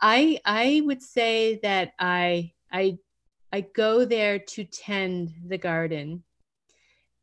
I 0.00 0.40
I 0.44 0.82
would 0.84 1.00
say 1.00 1.60
that 1.62 1.92
I 2.00 2.54
I 2.72 2.98
I 3.52 3.60
go 3.60 4.04
there 4.04 4.40
to 4.40 4.64
tend 4.64 5.32
the 5.46 5.58
garden 5.58 6.24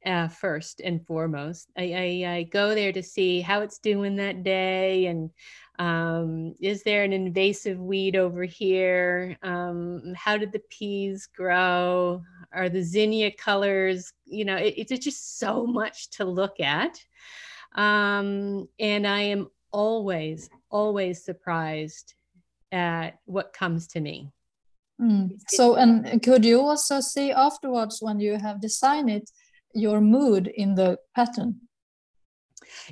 uh, 0.06 0.28
first 0.28 0.82
and 0.82 1.06
foremost. 1.06 1.70
I, 1.78 1.82
I, 2.26 2.32
I, 2.36 2.44
go 2.44 2.76
there 2.76 2.92
to 2.92 3.04
see 3.04 3.42
how 3.42 3.62
it's 3.62 3.80
doing 3.80 4.16
that 4.18 4.44
day 4.44 5.08
and 5.08 5.30
um, 5.80 6.56
is 6.60 6.84
there 6.84 7.04
an 7.04 7.14
invasive 7.14 7.80
weed 7.80 8.16
over 8.16 8.44
here? 8.44 9.38
Um, 9.44 10.14
how 10.16 10.38
did 10.38 10.52
the 10.52 10.62
peas 10.70 11.28
grow? 11.28 12.24
Are 12.52 12.70
the 12.70 12.82
zinnia 12.82 13.32
colors, 13.32 14.12
you 14.26 14.46
know, 14.46 14.56
it, 14.56 14.74
it's 14.78 15.04
just 15.04 15.40
so 15.40 15.66
much 15.66 16.10
to 16.12 16.26
look 16.26 16.60
at. 16.60 17.00
Um, 17.76 18.68
and 18.80 19.06
I 19.06 19.22
am 19.22 19.50
always, 19.72 20.50
always 20.70 21.24
surprised 21.24 22.16
at 22.72 23.20
what 23.26 23.54
comes 23.54 23.88
to 23.88 24.00
me. 24.00 24.32
Mm. 25.00 25.40
So, 25.50 25.76
and 25.76 26.24
could 26.24 26.44
you 26.44 26.62
also 26.62 27.02
see 27.02 27.32
afterwards 27.32 28.00
when 28.02 28.20
you 28.20 28.38
have 28.40 28.60
designed 28.60 29.12
it, 29.12 29.30
your 29.74 30.02
mood 30.02 30.48
in 30.48 30.76
the 30.76 31.00
pattern. 31.16 31.62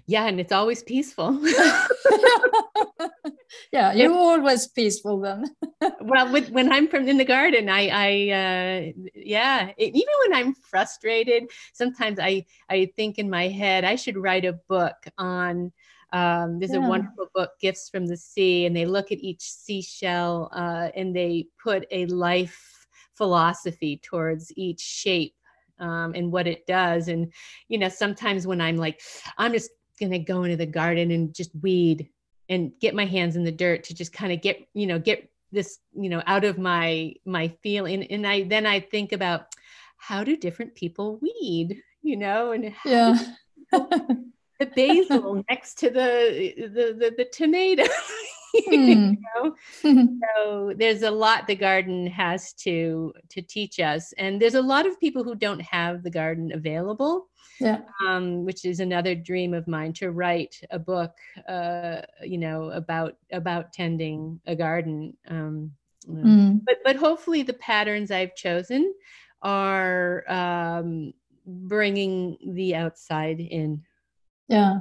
Yeah 0.06 0.28
and 0.28 0.40
it's 0.40 0.52
always 0.52 0.84
peaceful. 0.84 1.40
Yeah 3.72 3.94
you're 3.94 4.14
always 4.14 4.68
peaceful 4.68 5.20
then. 5.20 5.46
Well 6.02 6.32
with, 6.32 6.50
when 6.50 6.72
i'm 6.72 6.88
from 6.88 7.08
in 7.08 7.18
the 7.18 7.26
garden 7.26 7.70
i 7.70 7.88
i 7.88 8.10
uh, 8.42 8.92
yeah 9.14 9.72
it, 9.78 9.96
even 9.96 10.16
when 10.24 10.34
i'm 10.34 10.56
frustrated 10.56 11.52
sometimes 11.74 12.20
i 12.20 12.46
i 12.70 12.92
think 12.96 13.20
in 13.20 13.30
my 13.30 13.48
head 13.48 13.84
i 13.84 13.96
should 13.96 14.18
write 14.18 14.46
a 14.46 14.60
book 14.70 14.96
on 15.18 15.72
um, 16.14 16.60
there's 16.60 16.72
yeah. 16.72 16.86
a 16.86 16.90
wonderful 16.90 17.28
book 17.36 17.52
gifts 17.60 17.90
from 17.90 18.06
the 18.06 18.18
sea 18.18 18.66
and 18.66 18.76
they 18.76 18.86
look 18.86 19.12
at 19.12 19.20
each 19.20 19.42
seashell 19.42 20.50
uh, 20.54 20.90
and 20.96 21.16
they 21.16 21.48
put 21.62 21.86
a 21.92 22.06
life 22.06 22.88
philosophy 23.16 24.00
towards 24.02 24.52
each 24.56 24.82
shape 24.82 25.36
um, 25.80 26.14
and 26.16 26.32
what 26.32 26.48
it 26.48 26.66
does. 26.68 27.08
And, 27.08 27.32
you 27.68 27.78
know, 27.78 27.90
sometimes 27.90 28.48
when 28.48 28.62
I'm 28.62 28.78
like, 28.78 29.02
I'm 29.38 29.54
just 29.54 29.72
going 30.00 30.12
to 30.12 30.20
go 30.20 30.44
into 30.44 30.58
the 30.58 30.66
garden 30.66 31.12
and 31.12 31.34
just 31.34 31.52
weed 31.62 32.10
and 32.50 32.72
get 32.80 32.96
my 32.96 33.06
hands 33.06 33.36
in 33.36 33.44
the 33.44 33.52
dirt 33.52 33.84
to 33.86 33.94
just 33.94 34.14
kind 34.14 34.32
of 34.32 34.42
get, 34.42 34.68
you 34.74 34.88
know, 34.88 35.00
get 35.00 35.30
this, 35.52 35.80
you 35.94 36.10
know, 36.10 36.22
out 36.28 36.44
of 36.44 36.58
my, 36.58 37.14
my 37.26 37.48
feeling. 37.64 38.04
And 38.04 38.28
I, 38.28 38.44
then 38.44 38.66
I 38.66 38.80
think 38.80 39.12
about 39.14 39.48
how 39.98 40.24
do 40.24 40.38
different 40.38 40.76
people 40.76 41.20
weed, 41.22 41.82
you 42.02 42.18
know, 42.18 42.52
and 42.52 42.74
yeah. 42.84 43.18
the 43.72 44.66
basil 44.76 45.44
next 45.50 45.80
to 45.80 45.90
the, 45.90 46.54
the, 46.58 46.94
the, 46.94 47.14
the 47.18 47.26
tomato. 47.32 47.84
Mm. 48.68 48.68
you 48.72 49.18
know? 49.36 49.56
so 50.36 50.74
there's 50.76 51.04
a 51.04 51.12
lot 51.12 51.48
the 51.48 51.56
garden 51.56 52.08
has 52.08 52.54
to 52.54 53.14
to 53.30 53.42
teach 53.42 53.80
us 53.80 54.14
and 54.18 54.42
there's 54.42 54.56
a 54.56 54.62
lot 54.62 54.86
of 54.86 55.00
people 55.00 55.24
who 55.24 55.36
don't 55.36 55.62
have 55.62 56.04
the 56.04 56.10
garden 56.10 56.52
available 56.54 57.28
yeah 57.60 57.80
um, 58.06 58.46
which 58.46 58.66
is 58.66 58.80
another 58.80 59.16
dream 59.16 59.54
of 59.54 59.68
mine 59.68 59.94
to 59.94 60.12
write 60.12 60.60
a 60.72 60.80
book 60.80 61.14
uh, 61.48 62.02
you 62.24 62.38
know 62.38 62.72
about 62.72 63.18
about 63.32 63.74
tending 63.74 64.40
a 64.46 64.56
garden 64.56 65.16
um, 65.28 65.72
mm. 66.08 66.60
but 66.66 66.78
but 66.84 66.96
hopefully 66.96 67.44
the 67.44 67.54
patterns 67.54 68.12
i've 68.12 68.36
chosen 68.36 68.94
are 69.42 70.24
um, 70.30 71.14
bringing 71.46 72.38
the 72.54 72.76
outside 72.76 73.40
in 73.40 73.82
yeah 74.48 74.80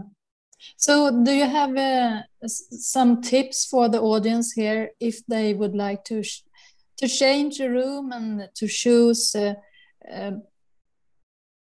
so, 0.76 1.22
do 1.24 1.32
you 1.32 1.46
have 1.46 1.76
uh, 1.76 2.22
some 2.46 3.20
tips 3.22 3.66
for 3.66 3.88
the 3.88 4.00
audience 4.00 4.52
here 4.52 4.90
if 5.00 5.24
they 5.26 5.54
would 5.54 5.74
like 5.74 6.04
to 6.04 6.22
to 6.98 7.08
change 7.08 7.60
a 7.60 7.68
room 7.68 8.12
and 8.12 8.48
to 8.54 8.68
choose 8.68 9.34
uh, 9.34 9.54
uh, 10.10 10.32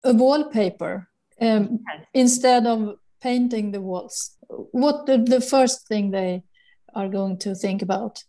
a 0.04 0.14
wallpaper 0.14 1.08
um, 1.40 1.80
instead 2.14 2.66
of 2.66 2.96
painting 3.20 3.72
the 3.72 3.80
walls? 3.80 4.36
What 4.48 5.06
the, 5.06 5.18
the 5.18 5.40
first 5.40 5.88
thing 5.88 6.10
they 6.10 6.44
are 6.94 7.08
going 7.08 7.38
to 7.38 7.54
think 7.54 7.82
about? 7.82 8.22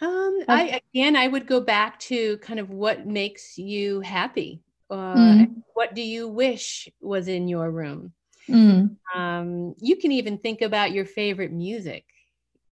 Um, 0.00 0.40
I 0.48 0.80
again, 0.94 1.16
I 1.16 1.28
would 1.28 1.46
go 1.46 1.60
back 1.60 1.98
to 2.00 2.38
kind 2.38 2.58
of 2.58 2.70
what 2.70 3.06
makes 3.06 3.58
you 3.58 4.00
happy. 4.00 4.62
Uh, 4.88 5.14
mm. 5.14 5.62
What 5.74 5.94
do 5.94 6.02
you 6.02 6.26
wish 6.26 6.88
was 7.00 7.28
in 7.28 7.48
your 7.48 7.70
room? 7.70 8.12
Mm. 8.48 8.96
Um, 9.14 9.74
you 9.80 9.96
can 9.96 10.12
even 10.12 10.38
think 10.38 10.62
about 10.62 10.92
your 10.92 11.04
favorite 11.04 11.52
music. 11.52 12.04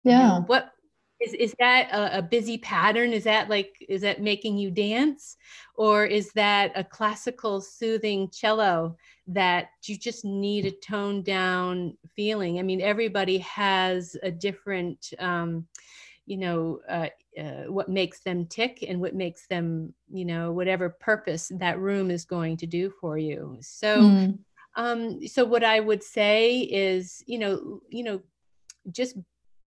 Yeah. 0.03 0.19
You 0.19 0.29
know, 0.29 0.45
what 0.47 0.71
is 1.21 1.33
is 1.35 1.55
that 1.59 1.89
a, 1.93 2.19
a, 2.19 2.23
busy 2.23 2.59
pattern? 2.59 3.13
Is 3.13 3.25
that 3.25 3.49
like 3.49 3.73
is 3.89 4.03
that 4.03 4.21
making 4.21 4.59
you 4.59 4.71
dance, 4.71 5.37
or 5.77 6.05
is 6.05 6.31
that 6.33 6.73
a 6.75 6.85
classical 6.85 7.61
soothing 7.61 8.29
cello 8.31 8.97
that 9.29 9.69
you 9.85 9.97
just 9.97 10.25
need 10.25 10.67
a 10.67 10.71
toned 10.71 11.25
down 11.25 11.97
feeling? 12.15 12.59
I 12.59 12.63
mean, 12.63 12.81
everybody 12.81 13.39
has 13.39 14.17
a 14.23 14.31
different. 14.31 15.13
Um, 15.19 15.67
you 16.27 16.39
know 16.39 16.81
uh, 16.89 17.09
uh, 17.39 17.65
what 17.71 17.89
makes 17.89 18.21
them 18.21 18.47
tick 18.47 18.85
and 18.87 19.01
what 19.01 19.15
makes 19.15 19.47
them 19.47 19.93
you 20.11 20.25
know 20.25 20.53
whatever 20.53 20.89
purpose 20.89 21.53
that 21.57 21.79
room 21.79 22.11
is 22.11 22.25
going 22.25 22.57
to 22.57 22.67
do 22.67 22.91
for 23.01 23.19
you 23.19 23.59
so 23.61 24.01
mm. 24.01 24.39
Um, 24.77 25.27
so 25.27 25.45
what 25.45 25.65
I 25.65 25.81
would 25.81 26.03
say 26.03 26.61
is, 26.61 27.23
you 27.27 27.39
know, 27.39 27.81
you 27.89 28.03
know, 28.03 28.21
just 28.91 29.17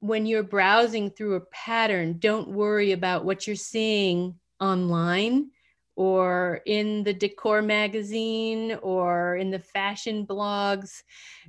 when 0.01 0.27
you're 0.27 0.43
browsing 0.43 1.11
through 1.11 1.37
a 1.37 1.47
pattern, 1.53 2.19
don't 2.19 2.49
worry 2.49 2.93
about 2.93 3.25
what 3.25 3.47
you're 3.47 3.57
seeing 3.57 4.35
online 4.61 5.51
or 5.97 6.61
in 6.67 7.03
the 7.03 7.13
decor 7.13 7.61
magazine 7.63 8.79
or 8.83 9.37
in 9.37 9.51
the 9.51 9.59
fashion 9.59 10.27
blogs. 10.27 11.03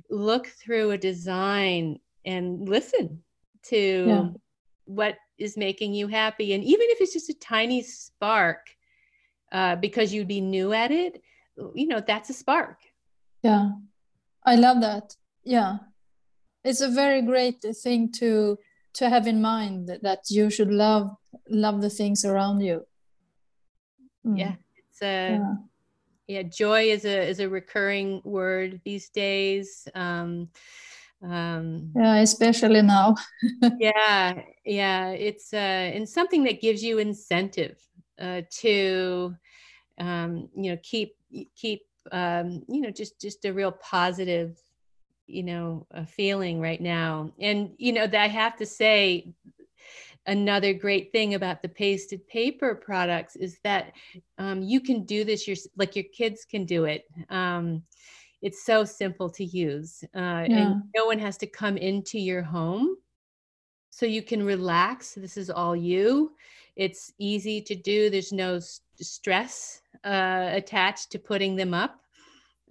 Look 0.08 0.48
through 0.48 0.92
a 0.92 0.98
design 0.98 2.00
and 2.24 2.68
listen 2.68 3.22
to 3.64 4.04
yeah. 4.06 4.28
what 4.86 5.16
is 5.38 5.56
making 5.56 5.94
you 5.94 6.08
happy. 6.08 6.52
And 6.54 6.64
even 6.64 6.86
if 6.90 7.00
it's 7.00 7.12
just 7.12 7.30
a 7.30 7.34
tiny 7.34 7.82
spark, 7.82 8.66
uh, 9.52 9.76
because 9.76 10.12
you'd 10.12 10.28
be 10.28 10.40
new 10.40 10.72
at 10.72 10.90
it, 10.90 11.22
you 11.74 11.86
know, 11.86 12.00
that's 12.00 12.30
a 12.30 12.34
spark 12.34 12.78
yeah, 13.42 13.70
I 14.44 14.56
love 14.56 14.80
that. 14.80 15.16
Yeah, 15.44 15.78
it's 16.64 16.80
a 16.80 16.88
very 16.88 17.22
great 17.22 17.64
thing 17.82 18.12
to 18.12 18.58
to 18.94 19.08
have 19.08 19.26
in 19.26 19.40
mind 19.40 19.88
that, 19.88 20.02
that 20.02 20.30
you 20.30 20.50
should 20.50 20.70
love 20.70 21.10
love 21.48 21.80
the 21.80 21.90
things 21.90 22.24
around 22.24 22.60
you. 22.60 22.86
Mm. 24.26 24.38
Yeah, 24.38 24.54
it's 24.76 25.02
a 25.02 25.38
yeah. 25.38 25.54
yeah. 26.26 26.42
Joy 26.42 26.90
is 26.90 27.04
a 27.04 27.28
is 27.28 27.40
a 27.40 27.48
recurring 27.48 28.20
word 28.24 28.80
these 28.84 29.08
days. 29.10 29.88
Um, 29.94 30.48
um 31.22 31.92
yeah 31.94 32.16
especially 32.16 32.80
now 32.80 33.14
yeah 33.78 34.40
yeah 34.64 35.10
it's 35.10 35.52
uh 35.52 35.56
and 35.94 36.08
something 36.08 36.44
that 36.44 36.62
gives 36.62 36.82
you 36.82 36.98
incentive 36.98 37.78
uh 38.18 38.40
to 38.50 39.34
um 39.98 40.48
you 40.56 40.70
know 40.70 40.78
keep 40.82 41.14
keep 41.54 41.82
um, 42.12 42.62
you 42.68 42.80
know 42.80 42.90
just 42.90 43.20
just 43.20 43.44
a 43.44 43.52
real 43.52 43.72
positive 43.72 44.58
you 45.26 45.42
know 45.42 45.86
a 45.92 46.04
feeling 46.04 46.60
right 46.60 46.80
now. 46.80 47.32
And 47.38 47.70
you 47.78 47.92
know 47.92 48.06
that 48.06 48.20
i 48.20 48.28
have 48.28 48.56
to 48.56 48.66
say 48.66 49.32
another 50.26 50.72
great 50.74 51.12
thing 51.12 51.34
about 51.34 51.62
the 51.62 51.68
pasted 51.68 52.26
paper 52.28 52.74
products 52.74 53.36
is 53.36 53.58
that 53.64 53.92
um, 54.38 54.62
you 54.62 54.80
can 54.80 55.04
do 55.04 55.24
this 55.24 55.46
your 55.48 55.56
like 55.76 55.96
your 55.96 56.04
kids 56.12 56.44
can 56.44 56.64
do 56.64 56.84
it. 56.84 57.04
Um, 57.30 57.82
it's 58.42 58.64
so 58.64 58.84
simple 58.84 59.28
to 59.30 59.44
use 59.44 60.02
uh, 60.14 60.18
Yeah. 60.18 60.56
and 60.56 60.82
no 60.96 61.06
one 61.06 61.18
has 61.18 61.36
to 61.38 61.46
come 61.46 61.76
into 61.76 62.18
your 62.18 62.42
home. 62.42 62.96
So 63.90 64.06
you 64.06 64.22
can 64.22 64.42
relax 64.42 65.14
this 65.14 65.36
is 65.36 65.50
all 65.50 65.76
you 65.76 66.32
it's 66.84 67.02
easy 67.30 67.58
to 67.68 67.74
do 67.74 67.96
there's 68.10 68.32
no 68.32 68.50
stress 69.14 69.82
uh, 70.12 70.46
attached 70.60 71.06
to 71.12 71.18
putting 71.30 71.52
them 71.56 71.72
up 71.84 71.94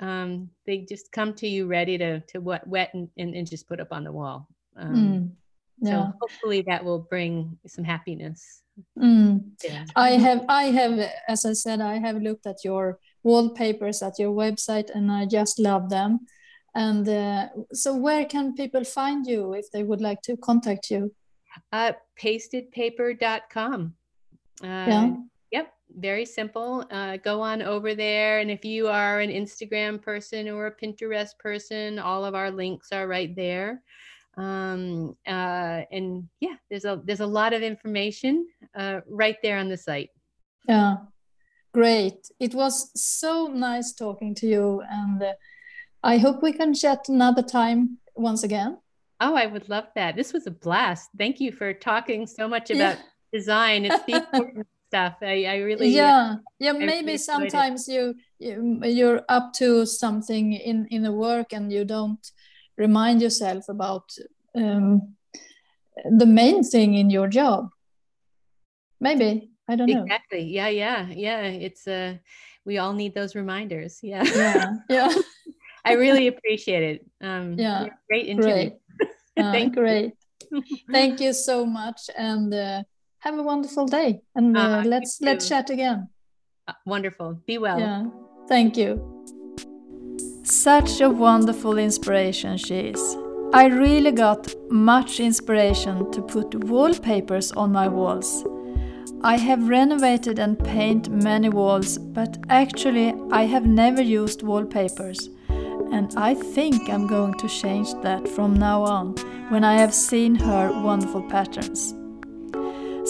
um, 0.08 0.50
they 0.66 0.78
just 0.94 1.12
come 1.12 1.32
to 1.42 1.48
you 1.48 1.62
ready 1.78 1.96
to 1.98 2.12
to 2.32 2.38
wet, 2.48 2.66
wet 2.74 2.90
and, 2.96 3.08
and, 3.20 3.36
and 3.38 3.46
just 3.54 3.68
put 3.70 3.80
up 3.84 3.92
on 3.98 4.04
the 4.04 4.12
wall 4.20 4.48
um, 4.84 5.32
Mm. 5.82 5.88
so 5.90 5.98
hopefully 6.22 6.62
that 6.70 6.84
will 6.84 7.04
bring 7.14 7.58
some 7.76 7.86
happiness 7.86 8.42
Mm. 8.98 9.44
yeah. 9.64 9.86
I 9.96 10.12
have, 10.12 10.46
I 10.48 10.64
have, 10.80 10.96
as 11.28 11.46
I 11.46 11.54
said, 11.54 11.82
I 11.82 11.96
have 12.06 12.22
looked 12.22 12.46
at 12.48 12.64
your 12.64 12.98
wallpapers 13.24 14.02
at 14.02 14.20
your 14.20 14.32
website, 14.34 14.90
and 14.96 15.12
I 15.12 15.26
just 15.26 15.60
love 15.60 15.90
them. 15.90 16.12
And 16.76 17.06
uh, 17.10 17.48
so, 17.74 17.96
where 17.96 18.26
can 18.26 18.56
people 18.56 18.86
find 18.86 19.28
you 19.28 19.54
if 19.54 19.70
they 19.72 19.84
would 19.84 20.02
like 20.02 20.22
to 20.24 20.38
contact 20.38 20.92
you? 20.92 21.14
Uh, 21.74 21.92
pastedpaper.com. 22.22 23.96
Uh, 24.64 24.88
Yeah. 24.88 25.16
Yep, 25.52 25.74
very 25.98 26.26
simple. 26.26 26.86
Uh, 26.92 27.18
go 27.18 27.42
on 27.42 27.64
over 27.64 27.96
there. 27.96 28.40
And 28.40 28.52
if 28.52 28.64
you 28.64 28.88
are 28.88 29.20
an 29.20 29.32
Instagram 29.32 30.00
person 30.00 30.48
or 30.48 30.68
a 30.68 30.76
Pinterest 30.76 31.38
person, 31.40 31.98
all 31.98 32.24
of 32.24 32.36
our 32.36 32.52
links 32.52 32.92
are 32.92 33.08
right 33.08 33.36
there. 33.36 33.82
Um, 34.38 35.18
uh, 35.28 35.82
and 35.92 36.30
yeah, 36.40 36.56
there's 36.70 36.86
a 36.86 37.02
there's 37.04 37.20
a 37.20 37.26
lot 37.26 37.54
of 37.54 37.62
information 37.64 38.48
uh, 38.76 39.02
right 39.10 39.38
there 39.42 39.58
on 39.58 39.70
the 39.70 39.78
site. 39.78 40.12
Yeah, 40.68 40.98
great. 41.74 42.30
It 42.40 42.54
was 42.54 42.92
so 42.94 43.48
nice 43.48 43.92
talking 43.92 44.36
to 44.36 44.48
you, 44.48 44.84
and 44.88 45.22
uh, 45.22 45.34
I 46.04 46.20
hope 46.20 46.44
we 46.44 46.54
can 46.54 46.74
chat 46.74 47.10
another 47.10 47.42
time 47.42 47.98
once 48.16 48.44
again. 48.44 48.78
Oh, 49.20 49.36
I 49.36 49.48
would 49.48 49.68
love 49.68 49.88
that. 49.96 50.16
This 50.16 50.32
was 50.32 50.48
a 50.48 50.52
blast. 50.52 51.10
Thank 51.18 51.42
you 51.42 51.52
for 51.52 51.74
talking 51.74 52.28
so 52.28 52.48
much 52.48 52.70
Yeah. 52.70 52.96
Design. 53.32 53.86
It's 53.86 54.04
the 54.06 54.16
important 54.22 54.68
stuff. 54.88 55.16
I, 55.22 55.46
I 55.46 55.58
really 55.58 55.90
yeah 55.90 56.38
yeah 56.60 56.72
really 56.72 56.86
maybe 56.86 57.18
sometimes 57.18 57.88
you, 57.88 58.16
you 58.40 58.82
you're 58.84 59.22
up 59.30 59.54
to 59.54 59.86
something 59.86 60.54
in 60.54 60.88
in 60.90 61.04
the 61.04 61.12
work 61.12 61.54
and 61.54 61.72
you 61.72 61.86
don't 61.86 62.32
remind 62.78 63.22
yourself 63.22 63.70
about 63.70 64.10
um, 64.56 65.16
the 66.18 66.26
main 66.26 66.64
thing 66.64 66.96
in 66.96 67.10
your 67.10 67.28
job 67.28 67.70
maybe 69.00 69.52
i 69.68 69.76
don't 69.76 69.90
know 69.90 70.04
Exactly. 70.04 70.44
Yeah, 70.44 70.70
yeah, 70.70 71.08
yeah. 71.12 71.42
It's 71.44 71.88
uh 71.88 72.18
we 72.66 72.78
all 72.80 72.94
need 72.94 73.14
those 73.14 73.36
reminders. 73.36 74.00
Yeah. 74.02 74.24
yeah 74.36 74.74
yeah 74.90 75.14
I 75.86 75.94
really 75.94 76.28
appreciate 76.28 76.84
it. 76.84 77.06
Um 77.22 77.58
Yeah, 77.58 77.90
great 78.10 78.28
interview. 78.28 78.54
great 78.54 78.74
Uh, 79.38 79.52
Thank 79.52 79.76
you. 79.76 79.82
great 79.82 80.14
thank 80.92 81.22
you 81.22 81.34
so 81.34 81.66
much 81.66 82.10
and 82.18 82.54
uh, 82.54 82.84
have 83.20 83.38
a 83.38 83.44
wonderful 83.44 83.86
day 83.86 84.22
and 84.36 84.58
uh, 84.58 84.62
Uh, 84.62 84.84
let's 84.86 85.20
let's 85.22 85.50
chat 85.50 85.70
again 85.70 86.08
Uh, 86.70 86.74
Wonderful. 86.86 87.30
Be 87.48 87.58
well. 87.58 87.80
yeah 87.80 88.04
thank 88.48 88.78
you 88.78 88.92
Such 90.44 91.02
a 91.02 91.10
wonderful 91.10 91.78
inspiration 91.78 92.58
she 92.58 92.78
is. 92.94 93.18
I 93.54 93.66
really 93.68 94.12
got 94.12 94.48
much 94.70 95.20
inspiration 95.20 96.12
to 96.12 96.22
put 96.22 96.56
wallpapers 96.72 97.52
on 97.52 97.72
my 97.72 97.88
walls. 97.88 98.30
I 99.22 99.38
have 99.38 99.70
renovated 99.70 100.40
and 100.40 100.58
painted 100.58 101.14
many 101.24 101.50
walls, 101.50 101.98
but 101.98 102.38
actually 102.50 103.14
I 103.32 103.44
have 103.54 103.66
never 103.68 104.02
used 104.02 104.42
wallpapers. 104.42 105.30
And 105.92 106.14
I 106.18 106.34
think 106.56 106.90
I'm 106.90 107.08
going 107.08 107.34
to 107.40 107.48
change 107.62 107.94
that 108.04 108.28
from 108.28 108.54
now 108.54 108.84
on 108.84 109.16
when 109.52 109.64
I 109.64 109.74
have 109.82 109.94
seen 109.94 110.36
her 110.36 110.72
wonderful 110.84 111.24
patterns. 111.30 111.94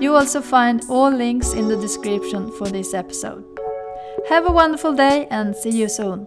You 0.00 0.14
also 0.14 0.42
find 0.42 0.84
all 0.90 1.10
links 1.10 1.54
in 1.54 1.68
the 1.68 1.78
description 1.78 2.52
for 2.58 2.68
this 2.68 2.92
episode. 2.92 3.46
Have 4.28 4.46
a 4.46 4.52
wonderful 4.52 4.92
day 4.92 5.26
and 5.30 5.56
see 5.56 5.70
you 5.70 5.88
soon. 5.88 6.26